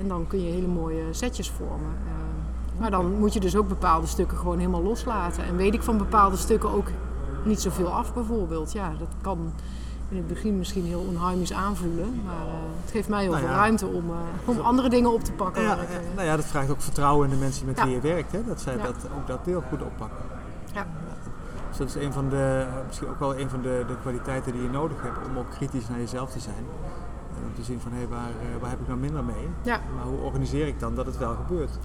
En 0.00 0.08
dan 0.08 0.26
kun 0.26 0.44
je 0.44 0.50
hele 0.50 0.66
mooie 0.66 1.02
setjes 1.10 1.50
vormen. 1.50 1.96
Maar 2.78 2.90
dan 2.90 3.18
moet 3.18 3.32
je 3.32 3.40
dus 3.40 3.56
ook 3.56 3.68
bepaalde 3.68 4.06
stukken 4.06 4.38
gewoon 4.38 4.58
helemaal 4.58 4.82
loslaten. 4.82 5.44
En 5.44 5.56
weet 5.56 5.74
ik 5.74 5.82
van 5.82 5.98
bepaalde 5.98 6.36
stukken 6.36 6.70
ook 6.70 6.88
niet 7.44 7.60
zoveel 7.60 7.88
af 7.88 8.14
bijvoorbeeld. 8.14 8.72
Ja, 8.72 8.92
dat 8.98 9.08
kan 9.20 9.52
in 10.08 10.16
het 10.16 10.26
begin 10.26 10.58
misschien 10.58 10.84
heel 10.84 11.06
onheimisch 11.08 11.52
aanvoelen. 11.52 12.22
Maar 12.24 12.46
uh, 12.46 12.52
het 12.82 12.90
geeft 12.90 13.08
mij 13.08 13.22
heel 13.22 13.30
nou 13.30 13.42
veel 13.42 13.52
ja. 13.52 13.58
ruimte 13.58 13.86
om, 13.86 14.10
uh, 14.10 14.16
om 14.44 14.58
andere 14.60 14.88
dingen 14.88 15.12
op 15.12 15.24
te 15.24 15.32
pakken. 15.32 15.62
Ja, 15.62 15.76
ik, 15.76 15.88
nou 16.14 16.26
ja, 16.26 16.36
dat 16.36 16.44
vraagt 16.44 16.70
ook 16.70 16.80
vertrouwen 16.80 17.28
in 17.28 17.34
de 17.34 17.40
mensen 17.40 17.66
met 17.66 17.76
Ja. 17.76 17.84
wie 17.84 17.94
je 17.94 18.00
werkt. 18.00 18.32
Hè? 18.32 18.44
Dat 18.44 18.60
zij 18.60 18.76
Ja. 18.76 18.82
dat, 18.82 18.96
ook 19.16 19.26
dat 19.26 19.38
heel 19.44 19.62
goed 19.68 19.82
oppakken. 19.82 20.18
Ja. 20.74 20.86
Dus 21.68 21.78
dat 21.78 21.88
is 21.88 21.94
een 21.94 22.12
van 22.12 22.28
de, 22.28 22.66
misschien 22.86 23.08
ook 23.08 23.18
wel 23.18 23.38
een 23.38 23.50
van 23.50 23.62
de, 23.62 23.84
de 23.86 23.96
kwaliteiten 24.00 24.52
die 24.52 24.62
je 24.62 24.68
nodig 24.70 25.02
hebt 25.02 25.26
om 25.28 25.38
ook 25.38 25.50
kritisch 25.50 25.88
naar 25.88 25.98
jezelf 25.98 26.30
te 26.30 26.40
zijn. 26.40 26.64
En 27.36 27.44
om 27.44 27.54
te 27.54 27.62
zien 27.62 27.80
van 27.80 27.92
hé, 27.92 28.08
waar, 28.08 28.18
eh, 28.28 28.60
waar 28.60 28.70
heb 28.70 28.80
ik 28.80 28.86
nou 28.86 28.98
minder 28.98 29.24
mee? 29.24 29.48
Ja. 29.62 29.80
Maar 29.96 30.04
hoe 30.04 30.18
organiseer 30.18 30.66
ik 30.66 30.80
dan 30.80 30.94
dat 30.94 31.06
het 31.06 31.18
wel 31.18 31.34
gebeurt? 31.34 31.78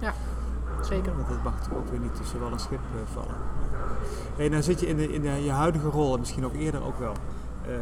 Zeker. 0.84 1.16
Want 1.16 1.28
dat 1.28 1.42
mag 1.42 1.54
ook 1.76 1.90
weer 1.90 2.00
niet 2.00 2.14
tussen 2.16 2.40
wel 2.40 2.52
een 2.52 2.58
schip 2.58 2.78
eh, 2.94 3.12
vallen. 3.12 3.36
Hey, 4.36 4.48
dan 4.48 4.62
zit 4.62 4.80
je 4.80 4.86
in, 4.86 4.96
de, 4.96 5.12
in 5.12 5.22
de, 5.22 5.44
je 5.44 5.50
huidige 5.50 5.88
rol, 5.88 6.14
en 6.14 6.20
misschien 6.20 6.44
ook 6.44 6.54
eerder 6.54 6.84
ook 6.84 6.98
wel, 6.98 7.12
eh, 7.66 7.74
eh, 7.74 7.80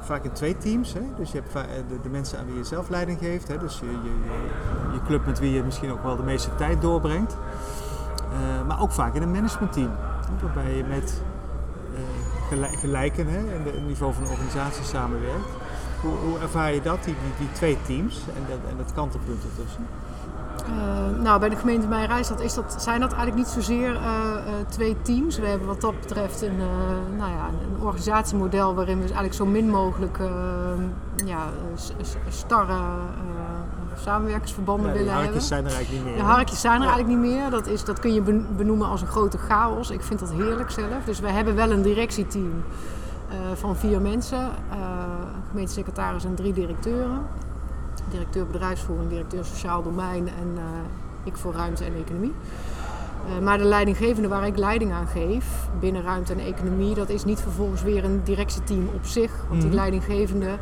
vaak 0.00 0.24
in 0.24 0.32
twee 0.32 0.56
teams. 0.56 0.92
Hè? 0.92 1.00
Dus 1.16 1.32
je 1.32 1.42
hebt 1.42 1.68
de, 2.02 2.08
mensen 2.08 2.38
aan 2.38 2.46
wie 2.46 2.54
je 2.56 2.64
zelf 2.64 2.88
leiding 2.88 3.18
geeft. 3.18 3.48
Hè? 3.48 3.58
Dus 3.58 3.78
je, 3.80 3.86
je, 4.92 5.00
club 5.06 5.26
met 5.26 5.38
wie 5.38 5.52
je 5.52 5.62
misschien 5.62 5.90
ook 5.92 6.02
wel 6.02 6.16
de 6.16 6.22
meeste 6.22 6.54
tijd 6.54 6.80
doorbrengt. 6.80 7.36
Maar 8.66 8.80
ook 8.80 8.92
vaak 8.92 9.14
in 9.14 9.22
een 9.22 9.30
managementteam. 9.30 9.90
Waarbij 10.42 10.76
je 10.76 10.84
met 10.84 11.22
gelijk- 12.48 12.78
gelijken 12.78 13.26
hè, 13.26 13.38
en 13.38 13.62
de- 13.64 13.70
het 13.70 13.86
niveau 13.86 14.12
van 14.14 14.22
de 14.24 14.30
organisatie 14.30 14.84
samenwerkt. 14.84 15.48
Hoe, 16.00 16.12
hoe 16.16 16.38
ervaar 16.38 16.72
je 16.74 16.80
dat, 16.82 17.04
die, 17.04 17.14
die, 17.14 17.46
die 17.46 17.52
twee 17.52 17.78
teams 17.86 18.24
en 18.36 18.42
dat, 18.48 18.70
en 18.70 18.76
dat 18.76 18.92
kantelpunt 18.92 19.42
ertussen? 19.44 19.86
Eh, 20.70 21.22
nou, 21.22 21.40
bij 21.40 21.48
de 21.48 21.56
gemeente 21.56 21.86
Meijerijstad 21.86 22.40
is 22.40 22.54
dat, 22.54 22.74
zijn 22.78 23.00
dat 23.00 23.12
eigenlijk 23.12 23.38
niet 23.38 23.48
zozeer 23.52 23.94
eh, 23.96 24.02
eh, 24.02 24.66
twee 24.68 24.96
teams. 25.02 25.38
We 25.38 25.46
hebben 25.46 25.66
wat 25.66 25.80
dat 25.80 26.00
betreft 26.00 26.42
een, 26.42 26.56
nou 27.16 27.30
ja, 27.30 27.48
een 27.48 27.82
organisatiemodel 27.86 28.74
waarin 28.74 28.94
we 28.94 29.00
dus 29.02 29.10
eigenlijk 29.10 29.34
zo 29.34 29.46
min 29.46 29.70
mogelijk 29.70 30.18
ja, 31.24 31.46
starre 32.28 32.78
samenwerkingsverbanden 33.96 34.86
Ja, 34.86 34.92
willen 34.92 35.06
hebben. 35.08 35.24
harkjes 35.24 35.48
zijn 35.48 35.64
er 35.64 35.72
eigenlijk 35.74 36.04
niet 36.04 36.14
meer. 36.14 36.22
De 36.24 36.30
harkjes 36.30 36.60
zijn 36.60 36.74
er 36.80 36.86
Ja. 36.86 36.92
eigenlijk 36.92 37.22
niet 37.22 37.32
meer. 37.32 37.50
Dat, 37.50 37.66
is, 37.66 37.84
dat 37.84 37.98
kun 37.98 38.12
je 38.14 38.20
ben- 38.22 38.46
benoemen 38.56 38.88
als 38.88 39.00
een 39.00 39.06
grote 39.06 39.38
chaos. 39.38 39.90
Ik 39.90 40.02
vind 40.02 40.20
dat 40.20 40.30
heerlijk 40.32 40.70
zelf. 40.70 41.04
Dus 41.04 41.20
we 41.20 41.28
hebben 41.28 41.54
wel 41.54 41.70
een 41.70 41.82
directieteam 41.82 42.64
van 43.54 43.76
vier 43.76 44.00
mensen. 44.00 44.40
een 44.40 45.42
gemeentesecretaris 45.48 46.24
en 46.24 46.34
drie 46.34 46.52
directeuren. 46.52 47.20
Directeur 48.10 48.46
bedrijfsvoering, 48.46 49.08
directeur 49.08 49.44
sociaal 49.44 49.82
domein 49.82 50.28
en 50.28 50.52
eh, 50.56 50.62
ik 51.24 51.36
voor 51.36 51.52
ruimte 51.52 51.84
en 51.84 51.94
economie. 51.94 52.32
Eh, 53.26 53.44
maar 53.44 53.58
de 53.58 53.64
leidinggevende 53.64 54.28
waar 54.28 54.46
ik 54.46 54.56
leiding 54.58 54.92
aan 54.92 55.06
geef 55.06 55.68
binnen 55.80 56.02
ruimte 56.02 56.32
en 56.32 56.38
economie, 56.40 56.94
dat 56.94 57.08
is 57.08 57.24
niet 57.24 57.40
vervolgens 57.40 57.82
weer 57.82 58.04
een 58.04 58.20
directieteam 58.24 58.88
op 58.94 59.04
zich. 59.06 59.32
Want 59.48 59.60
die 59.60 59.68
Mhm. 59.70 59.78
leidinggevenden 59.78 60.58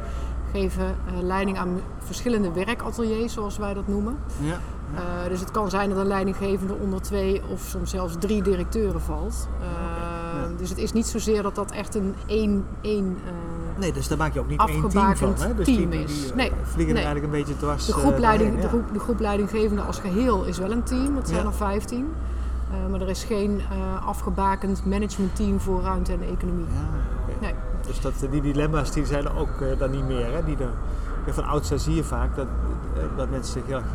geven 0.53 0.85
eh, 0.85 1.23
leiding 1.23 1.59
aan 1.59 1.81
verschillende 1.99 2.53
werkateliers, 2.53 3.33
zoals 3.33 3.59
wij 3.59 3.75
dat 3.75 3.89
noemen. 3.89 4.17
Ja. 4.41 4.59
Uh, 4.95 5.29
dus 5.29 5.41
het 5.41 5.51
kan 5.51 5.71
zijn 5.71 5.89
dat 5.89 5.99
een 5.99 6.07
leidinggevende 6.07 6.75
onder 6.75 7.01
twee 7.03 7.43
of 7.53 7.61
soms 7.61 7.91
zelfs 7.91 8.15
drie 8.19 8.43
directeuren 8.43 9.01
valt. 9.01 9.49
Uh, 9.61 9.67
Ja. 9.67 10.49
Dus 10.57 10.69
het 10.69 10.79
is 10.79 10.93
niet 10.93 11.07
zozeer 11.07 11.43
dat 11.43 11.55
dat 11.55 11.71
echt 11.71 11.95
een 11.95 12.15
één, 12.27 12.65
één 12.81 13.17
Nee, 13.79 13.93
dus 13.93 14.09
daar 14.09 14.19
maak 14.19 14.33
je 14.35 14.41
ook 14.41 14.49
niet 14.49 14.61
één 14.69 14.89
team 14.89 15.17
van. 15.17 15.35
Hè? 15.39 15.55
Dus 15.55 15.67
team 15.67 15.91
die, 15.91 16.03
is. 16.03 16.21
die, 16.21 16.31
eh, 16.31 16.37
Nee, 16.37 16.53
vliegen 16.63 16.95
nee. 16.95 17.05
er 17.05 17.09
eigenlijk 17.09 17.25
een 17.25 17.45
beetje 17.45 17.57
dwars. 17.57 17.87
de, 17.87 17.93
eh, 17.93 17.99
groep 17.99 18.19
leiding, 18.19 18.51
doorheen, 18.51 18.71
de, 18.71 18.77
groep, 18.77 18.93
de 18.93 18.99
groep 19.01 19.21
leidinggevende 19.21 19.83
als 19.83 19.99
geheel 19.99 20.45
is 20.45 20.59
wel 20.59 20.71
een 20.73 20.83
team, 20.83 21.15
dat 21.15 21.29
zijn 21.29 21.41
Ja. 21.43 21.47
er 21.47 21.55
15. 21.55 22.07
Uh, 22.71 22.91
maar 22.91 23.01
er 23.01 23.09
is 23.09 23.25
geen 23.25 23.51
uh, 23.51 24.07
afgebakend 24.07 24.85
managementteam 24.85 25.61
voor 25.61 25.83
ruimte 25.83 26.13
en 26.13 26.23
economie. 26.23 26.67
Ja. 26.73 27.37
Nee. 27.41 27.55
Dus 27.87 28.01
dat, 28.01 28.13
die 28.31 28.41
dilemma's 28.41 28.91
die 28.93 29.07
zijn 29.07 29.25
er 29.25 29.37
ook 29.37 29.61
eh, 29.61 29.79
dan 29.79 29.91
niet 29.91 30.07
meer. 30.07 30.33
Hè? 30.33 30.45
Die 30.45 30.57
er, 31.27 31.33
van 31.35 31.45
oudsher 31.45 31.79
zie 31.79 31.95
je 31.95 32.05
vaak 32.05 32.37
dat, 32.37 32.47
eh, 32.97 33.03
dat 33.17 33.31
mensen 33.31 33.53
zich 33.53 33.67
heel 33.67 33.77
erg 33.77 33.87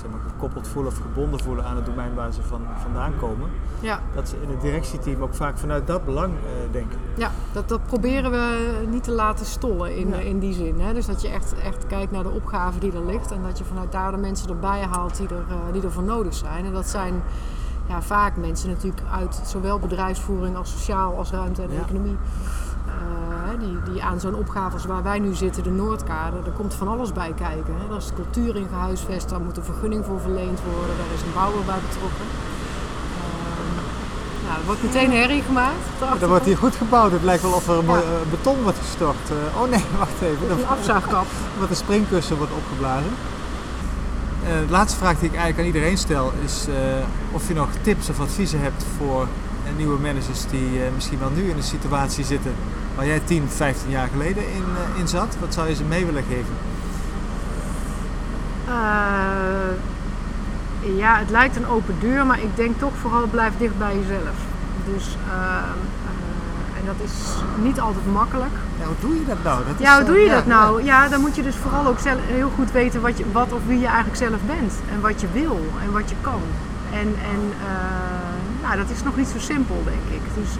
zeg 0.00 0.10
maar, 0.10 0.20
gekoppeld 0.28 0.68
voelen 0.68 0.92
of 0.92 0.98
gebonden 0.98 1.40
voelen 1.40 1.64
aan 1.64 1.76
het 1.76 1.86
domein 1.86 2.14
waar 2.14 2.32
ze 2.32 2.42
van, 2.42 2.60
vandaan 2.82 3.12
komen. 3.20 3.48
Ja, 3.80 4.00
Dat 4.14 4.28
ze 4.28 4.36
in 4.42 4.48
het 4.50 4.60
directieteam 4.60 5.22
ook 5.22 5.34
vaak 5.34 5.58
vanuit 5.58 5.86
dat 5.86 6.04
belang 6.04 6.32
eh, 6.34 6.72
denken. 6.72 6.98
ja 7.16 7.30
dat, 7.52 7.68
dat 7.68 7.86
proberen 7.86 8.30
we 8.30 8.70
niet 8.90 9.02
te 9.02 9.10
laten 9.12 9.46
stollen 9.46 9.96
in, 9.96 10.08
Ja. 10.08 10.16
in 10.16 10.38
die 10.38 10.52
zin. 10.54 10.80
Hè? 10.80 10.92
Dus 10.94 11.06
dat 11.06 11.20
je 11.22 11.28
echt, 11.28 11.54
echt 11.62 11.86
kijkt 11.86 12.12
naar 12.12 12.22
de 12.22 12.30
opgave 12.30 12.78
die 12.78 12.92
er 12.92 13.06
ligt 13.06 13.30
en 13.32 13.42
dat 13.42 13.58
je 13.58 13.64
vanuit 13.64 13.92
daar 13.92 14.10
de 14.10 14.16
mensen 14.16 14.48
erbij 14.48 14.80
haalt 14.90 15.16
die 15.16 15.28
er, 15.28 15.44
uh, 15.48 15.72
die 15.72 15.82
er 15.82 15.92
voor 15.92 16.02
nodig 16.02 16.34
zijn. 16.34 16.64
En 16.64 16.72
dat 16.72 16.86
zijn 16.88 17.22
ja, 17.88 18.02
vaak 18.02 18.36
mensen 18.36 18.68
natuurlijk 18.68 19.02
uit 19.12 19.40
zowel 19.44 19.78
bedrijfsvoering 19.78 20.56
als 20.56 20.70
sociaal 20.70 21.16
als 21.16 21.30
ruimte 21.30 21.62
en 21.62 21.72
Ja. 21.72 21.80
economie. 21.80 22.16
Uh, 23.00 23.58
die, 23.58 23.92
die 23.92 24.02
aan 24.02 24.20
zo'n 24.20 24.34
opgave 24.34 24.72
als 24.74 24.84
waar 24.84 25.02
wij 25.02 25.18
nu 25.18 25.34
zitten, 25.34 25.62
de 25.62 25.70
Noordkade, 25.70 26.36
er 26.44 26.50
komt 26.50 26.74
van 26.74 26.88
alles 26.88 27.12
bij 27.12 27.32
kijken. 27.36 27.74
Hè. 27.80 27.88
Daar 27.88 27.96
is 27.96 28.06
de 28.06 28.14
cultuur 28.14 28.56
in 28.56 28.66
gehuisvest, 28.68 29.28
daar 29.28 29.40
moet 29.40 29.56
een 29.56 29.64
vergunning 29.64 30.04
voor 30.04 30.20
verleend 30.20 30.60
worden, 30.72 30.96
daar 30.96 31.14
is 31.14 31.22
een 31.22 31.32
bouwer 31.34 31.64
bij 31.64 31.78
betrokken. 31.88 32.26
Uh, 33.16 33.80
nou, 34.46 34.60
er 34.60 34.66
wordt 34.66 34.82
meteen 34.82 35.10
herrie 35.10 35.42
gemaakt. 35.42 35.86
Er 36.20 36.28
wordt 36.28 36.44
hier 36.44 36.56
goed 36.56 36.74
gebouwd. 36.74 37.12
Het 37.12 37.22
lijkt 37.22 37.42
wel 37.42 37.52
of 37.52 37.68
er 37.68 37.84
Ja. 37.84 37.96
ja. 37.96 38.02
beton 38.30 38.62
wordt 38.62 38.78
gestort. 38.78 39.24
Uh, 39.30 39.60
oh 39.60 39.68
nee, 39.70 39.84
wacht 39.98 40.20
even. 40.20 40.50
Een 40.50 40.66
afzuigkap. 40.66 41.26
Wat 41.60 41.70
een 41.70 41.76
springkussen 41.76 42.36
wordt 42.36 42.52
opgeblazen. 42.52 43.12
Uh, 44.42 44.48
de 44.66 44.72
laatste 44.72 44.98
vraag 44.98 45.18
die 45.18 45.28
ik 45.28 45.36
eigenlijk 45.36 45.58
aan 45.58 45.74
iedereen 45.74 45.98
stel 45.98 46.32
is 46.44 46.66
uh, 46.68 46.74
of 47.32 47.48
je 47.48 47.54
nog 47.54 47.68
tips 47.82 48.08
of 48.10 48.20
adviezen 48.20 48.60
hebt 48.60 48.84
voor 48.96 49.26
nieuwe 49.76 49.98
managers 49.98 50.46
die 50.50 50.80
misschien 50.94 51.18
wel 51.18 51.30
nu 51.30 51.50
in 51.50 51.56
een 51.56 51.62
situatie 51.62 52.24
zitten 52.24 52.54
waar 52.94 53.06
jij 53.06 53.20
10, 53.24 53.48
15 53.48 53.90
jaar 53.90 54.08
geleden 54.08 54.42
in, 54.52 54.64
uh, 54.94 55.00
in 55.00 55.08
zat. 55.08 55.36
Wat 55.40 55.54
zou 55.54 55.68
je 55.68 55.74
ze 55.74 55.84
mee 55.84 56.04
willen 56.04 56.24
geven? 56.28 56.54
Uh, 58.68 58.74
ja, 60.96 61.18
het 61.18 61.30
lijkt 61.30 61.56
een 61.56 61.66
open 61.66 61.94
deur, 62.00 62.26
maar 62.26 62.40
ik 62.40 62.56
denk 62.56 62.78
toch 62.78 62.92
vooral 63.00 63.26
blijf 63.26 63.52
dicht 63.58 63.78
bij 63.78 63.94
jezelf. 63.94 64.36
Dus, 64.84 65.16
uh, 65.28 65.56
en 66.78 66.86
dat 66.86 66.94
is 67.04 67.12
niet 67.62 67.80
altijd 67.80 68.12
makkelijk. 68.12 68.54
Ja, 68.78 68.84
hoe 68.86 68.94
doe 69.00 69.14
je 69.14 69.26
dat 69.26 69.42
nou? 69.42 69.64
Dat 69.66 69.78
ja, 69.78 69.96
hoe 69.96 70.04
doe 70.04 70.18
je 70.18 70.26
ja, 70.26 70.34
dat 70.34 70.46
nou? 70.46 70.84
Ja. 70.84 71.02
ja, 71.02 71.08
dan 71.08 71.20
moet 71.20 71.36
je 71.36 71.42
dus 71.42 71.56
vooral 71.56 71.86
ook 71.86 71.98
zelf, 71.98 72.18
heel 72.26 72.50
goed 72.54 72.72
weten 72.72 73.00
wat, 73.00 73.18
je, 73.18 73.24
wat 73.32 73.52
of 73.52 73.60
wie 73.66 73.78
je 73.78 73.86
eigenlijk 73.86 74.16
zelf 74.16 74.40
bent. 74.46 74.72
En 74.92 75.00
wat 75.00 75.20
je 75.20 75.26
wil 75.32 75.60
en 75.82 75.92
wat 75.92 76.08
je 76.10 76.16
kan. 76.20 76.42
En, 76.92 77.14
en 77.32 77.52
nou, 78.62 78.76
dat 78.76 78.90
is 78.90 79.02
nog 79.02 79.16
niet 79.16 79.28
zo 79.28 79.38
simpel, 79.38 79.82
denk 79.84 80.20
ik. 80.20 80.34
Dus 80.34 80.50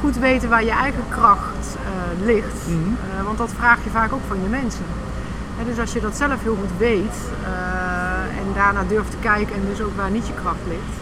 goed 0.00 0.16
weten 0.18 0.48
waar 0.48 0.64
je 0.64 0.70
eigen 0.70 1.04
kracht 1.08 1.76
uh, 1.76 2.26
ligt. 2.26 2.66
Mhm. 2.66 2.76
Mm 2.76 2.84
-hmm. 2.84 3.24
want 3.24 3.38
dat 3.38 3.50
vraag 3.56 3.84
je 3.84 3.90
vaak 3.90 4.12
ook 4.12 4.26
van 4.28 4.42
je 4.42 4.48
mensen. 4.48 4.84
En 5.58 5.64
dus 5.64 5.78
als 5.78 5.92
je 5.92 6.00
dat 6.00 6.16
zelf 6.16 6.42
heel 6.42 6.56
goed 6.60 6.78
weet 6.78 7.16
uh, 7.42 8.38
en 8.40 8.46
daarna 8.54 8.82
durft 8.88 9.10
te 9.10 9.16
kijken 9.20 9.54
en 9.54 9.62
dus 9.68 9.80
ook 9.80 9.96
waar 9.96 10.10
niet 10.10 10.26
je 10.26 10.34
kracht 10.34 10.64
ligt, 10.68 10.96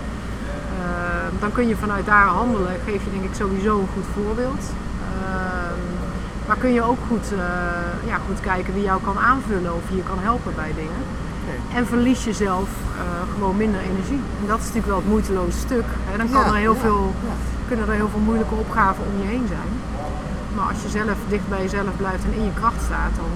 dan 1.40 1.52
kun 1.52 1.68
je 1.68 1.76
vanuit 1.76 2.06
daar 2.06 2.26
handelen. 2.26 2.72
Geef 2.84 3.04
je 3.04 3.10
denk 3.10 3.24
ik 3.24 3.34
sowieso 3.34 3.78
een 3.78 3.88
goed 3.94 4.04
voorbeeld. 4.14 4.64
Maar 6.46 6.56
kun 6.56 6.72
je 6.72 6.82
ook 6.82 6.98
goed, 7.08 7.26
ja, 8.06 8.18
goed 8.26 8.40
kijken 8.40 8.74
wie 8.74 8.82
jou 8.82 9.02
kan 9.02 9.18
aanvullen 9.18 9.74
of 9.74 9.88
wie 9.88 9.96
je 9.96 10.02
kan 10.02 10.18
helpen 10.18 10.54
bij 10.54 10.72
dingen. 10.74 11.02
En 11.74 11.86
verlies 11.86 12.24
jezelf 12.24 12.68
gewoon 13.32 13.56
minder 13.56 13.80
energie. 13.80 14.20
En 14.40 14.46
dat 14.46 14.58
is 14.58 14.64
natuurlijk 14.64 14.86
wel 14.86 14.96
het 14.96 15.08
moeiteloze 15.08 15.58
stuk. 15.58 15.84
Hè. 16.04 16.16
Dan 16.16 16.30
kan 16.30 16.40
ja, 16.40 16.46
er 16.46 16.54
heel 16.54 16.74
ja, 16.74 16.80
veel 16.80 17.14
ja. 17.22 17.55
Kunnen 17.68 17.88
er 17.88 17.94
heel 17.94 18.08
veel 18.14 18.20
moeilijke 18.28 18.54
opgaven 18.54 19.02
om 19.10 19.14
je 19.22 19.26
heen 19.34 19.46
zijn. 19.48 19.70
Maar 20.54 20.66
als 20.72 20.82
je 20.82 20.88
zelf 20.88 21.18
dicht 21.28 21.48
bij 21.48 21.62
jezelf 21.62 21.94
blijft 21.96 22.24
en 22.24 22.32
in 22.40 22.44
je 22.44 22.54
kracht 22.60 22.80
staat, 22.88 23.12
dan, 23.20 23.30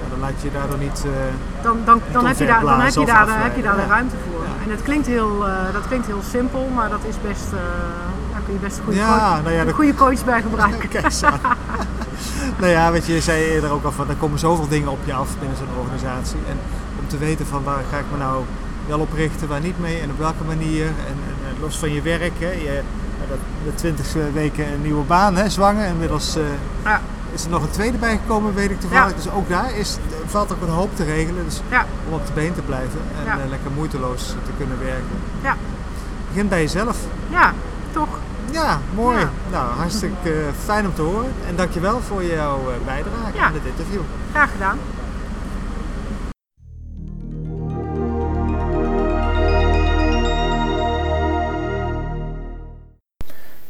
Ja, 0.00 0.06
dan 0.10 0.20
laat 0.20 0.36
je 0.40 0.46
je 0.48 0.54
daardoor 0.58 0.78
niet... 0.78 0.98
eh, 1.04 1.10
dan, 1.62 1.76
dan, 1.84 2.00
dan, 2.12 2.26
heb, 2.26 2.38
je 2.38 2.46
daar, 2.46 2.60
dan, 2.60 2.80
heb, 2.80 2.94
je 2.94 3.06
daar, 3.06 3.26
dan 3.26 3.38
heb 3.46 3.56
je 3.56 3.62
daar 3.62 3.76
de 3.76 3.86
ruimte 3.86 4.16
voor. 4.26 4.44
En 4.64 4.70
het 4.70 4.82
klinkt, 4.82 5.06
heel, 5.06 5.48
eh, 5.48 5.72
dat 5.72 5.86
klinkt 5.88 6.06
heel 6.06 6.22
simpel, 6.30 6.68
maar 6.74 6.88
dat 6.90 7.04
is 7.08 7.16
best, 7.28 7.48
eh, 7.52 7.58
daar 8.32 8.42
kun 8.44 8.52
je 8.54 8.60
best 8.60 8.76
een 8.78 8.84
goede, 8.84 8.98
Ja, 8.98 9.40
nou 9.40 9.54
ja, 9.54 9.64
dat- 9.64 9.74
goede 9.74 9.94
coach 9.94 10.24
bij 10.24 10.42
gebruiken. 10.42 10.88
Kijk 10.94 11.12
nou 12.60 12.70
ja, 12.72 12.90
weet 12.92 13.06
je, 13.06 13.12
je 13.14 13.20
zei 13.20 13.44
eerder 13.44 13.70
ook 13.70 13.84
al 13.84 13.92
van 13.92 14.08
er 14.08 14.14
komen 14.16 14.38
zoveel 14.38 14.68
dingen 14.68 14.88
op 14.90 14.98
je 15.04 15.12
af 15.14 15.28
binnen 15.38 15.56
zo'n 15.56 15.78
organisatie. 15.82 16.38
En 16.48 16.58
om 17.00 17.06
te 17.08 17.18
weten 17.18 17.46
van 17.46 17.62
waar 17.64 17.82
ga 17.90 17.98
ik 17.98 18.04
me 18.12 18.18
nou 18.18 18.44
wel 18.86 18.98
op 19.00 19.12
richten, 19.12 19.48
waar 19.48 19.60
niet 19.60 19.80
mee 19.80 20.00
en 20.00 20.10
op 20.10 20.18
welke 20.18 20.44
manier. 20.44 20.86
En 20.86 21.16
los 21.64 21.78
van 21.78 21.92
je 21.92 22.02
werk, 22.02 22.32
hè, 22.38 22.50
je, 22.50 22.80
dat, 23.28 23.38
de 23.64 23.74
twintig 23.74 24.06
weken 24.32 24.72
een 24.72 24.82
nieuwe 24.82 25.04
baan, 25.04 25.36
hè, 25.36 25.48
zwanger. 25.48 25.86
Inmiddels 25.86 26.36
eh, 26.36 26.42
Ja. 26.84 27.00
is 27.32 27.44
er 27.44 27.50
nog 27.50 27.62
een 27.62 27.70
tweede 27.70 27.98
bijgekomen, 27.98 28.54
weet 28.54 28.70
ik 28.70 28.80
toevallig. 28.80 29.08
Ja. 29.10 29.16
Dus 29.16 29.30
ook 29.30 29.48
daar 29.48 29.74
is, 29.76 29.96
valt 30.26 30.52
ook 30.52 30.62
een 30.62 30.68
hoop 30.68 30.96
te 30.96 31.04
regelen. 31.04 31.44
Dus 31.44 31.60
Ja. 31.70 31.86
om 32.08 32.14
op 32.14 32.26
de 32.26 32.32
been 32.32 32.54
te 32.54 32.60
blijven 32.62 33.00
en 33.26 33.32
eh, 33.32 33.48
lekker 33.48 33.70
moeiteloos 33.74 34.26
te 34.26 34.50
kunnen 34.56 34.78
werken. 34.78 35.16
Ja. 35.42 35.56
Begin 36.28 36.48
bij 36.48 36.60
jezelf. 36.60 36.96
Ja, 37.30 37.52
toch? 37.92 38.08
Ja, 38.50 38.78
mooi. 38.94 39.18
Ja. 39.18 39.30
Nou, 39.50 39.72
hartstikke 39.76 40.30
eh, 40.32 40.38
fijn 40.64 40.86
om 40.86 40.94
te 40.94 41.02
horen. 41.02 41.32
En 41.48 41.56
dankjewel 41.56 42.00
voor 42.00 42.24
jouw 42.24 42.60
bijdrage 42.84 43.38
aan 43.44 43.52
dit 43.52 43.62
interview. 43.76 44.00
Graag 44.32 44.50
gedaan. 44.52 44.78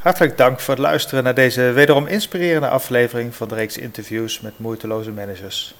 Hartelijk 0.04 0.36
dank 0.36 0.60
voor 0.60 0.74
het 0.74 0.82
luisteren 0.82 1.24
naar 1.24 1.34
deze 1.34 1.62
wederom 1.62 2.06
inspirerende 2.06 2.68
aflevering 2.68 3.34
van 3.34 3.48
de 3.48 3.54
reeks 3.54 3.76
interviews 3.76 4.40
met 4.40 4.58
moeiteloze 4.58 5.10
managers. 5.10 5.74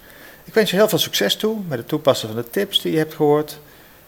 Ik 0.45 0.55
wens 0.55 0.71
je 0.71 0.77
heel 0.77 0.89
veel 0.89 0.99
succes 0.99 1.37
toe 1.37 1.61
met 1.69 1.79
het 1.79 1.89
toepassen 1.89 2.29
van 2.29 2.37
de 2.37 2.51
tips 2.51 2.81
die 2.81 2.93
je 2.93 2.99
hebt 2.99 3.15
gehoord. 3.15 3.61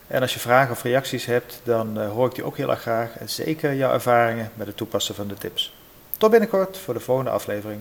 En 0.07 0.21
als 0.21 0.35
je 0.35 0.41
vragen 0.41 0.71
of 0.73 0.83
reacties 0.83 1.25
hebt, 1.25 1.61
dan 1.65 2.01
eh, 2.01 2.11
hoor 2.11 2.27
ik 2.27 2.35
die 2.35 2.45
ook 2.45 2.57
heel 2.57 2.71
erg 2.71 2.81
graag. 2.81 3.19
En 3.19 3.29
zeker 3.29 3.75
jouw 3.75 3.93
ervaringen 3.93 4.51
met 4.55 4.67
het 4.67 4.77
toepassen 4.77 5.15
van 5.15 5.29
de 5.29 5.35
tips. 5.35 5.75
Tot 6.19 6.31
binnenkort 6.31 6.79
voor 6.79 6.95
de 6.95 7.01
volgende 7.01 7.31
aflevering. 7.31 7.81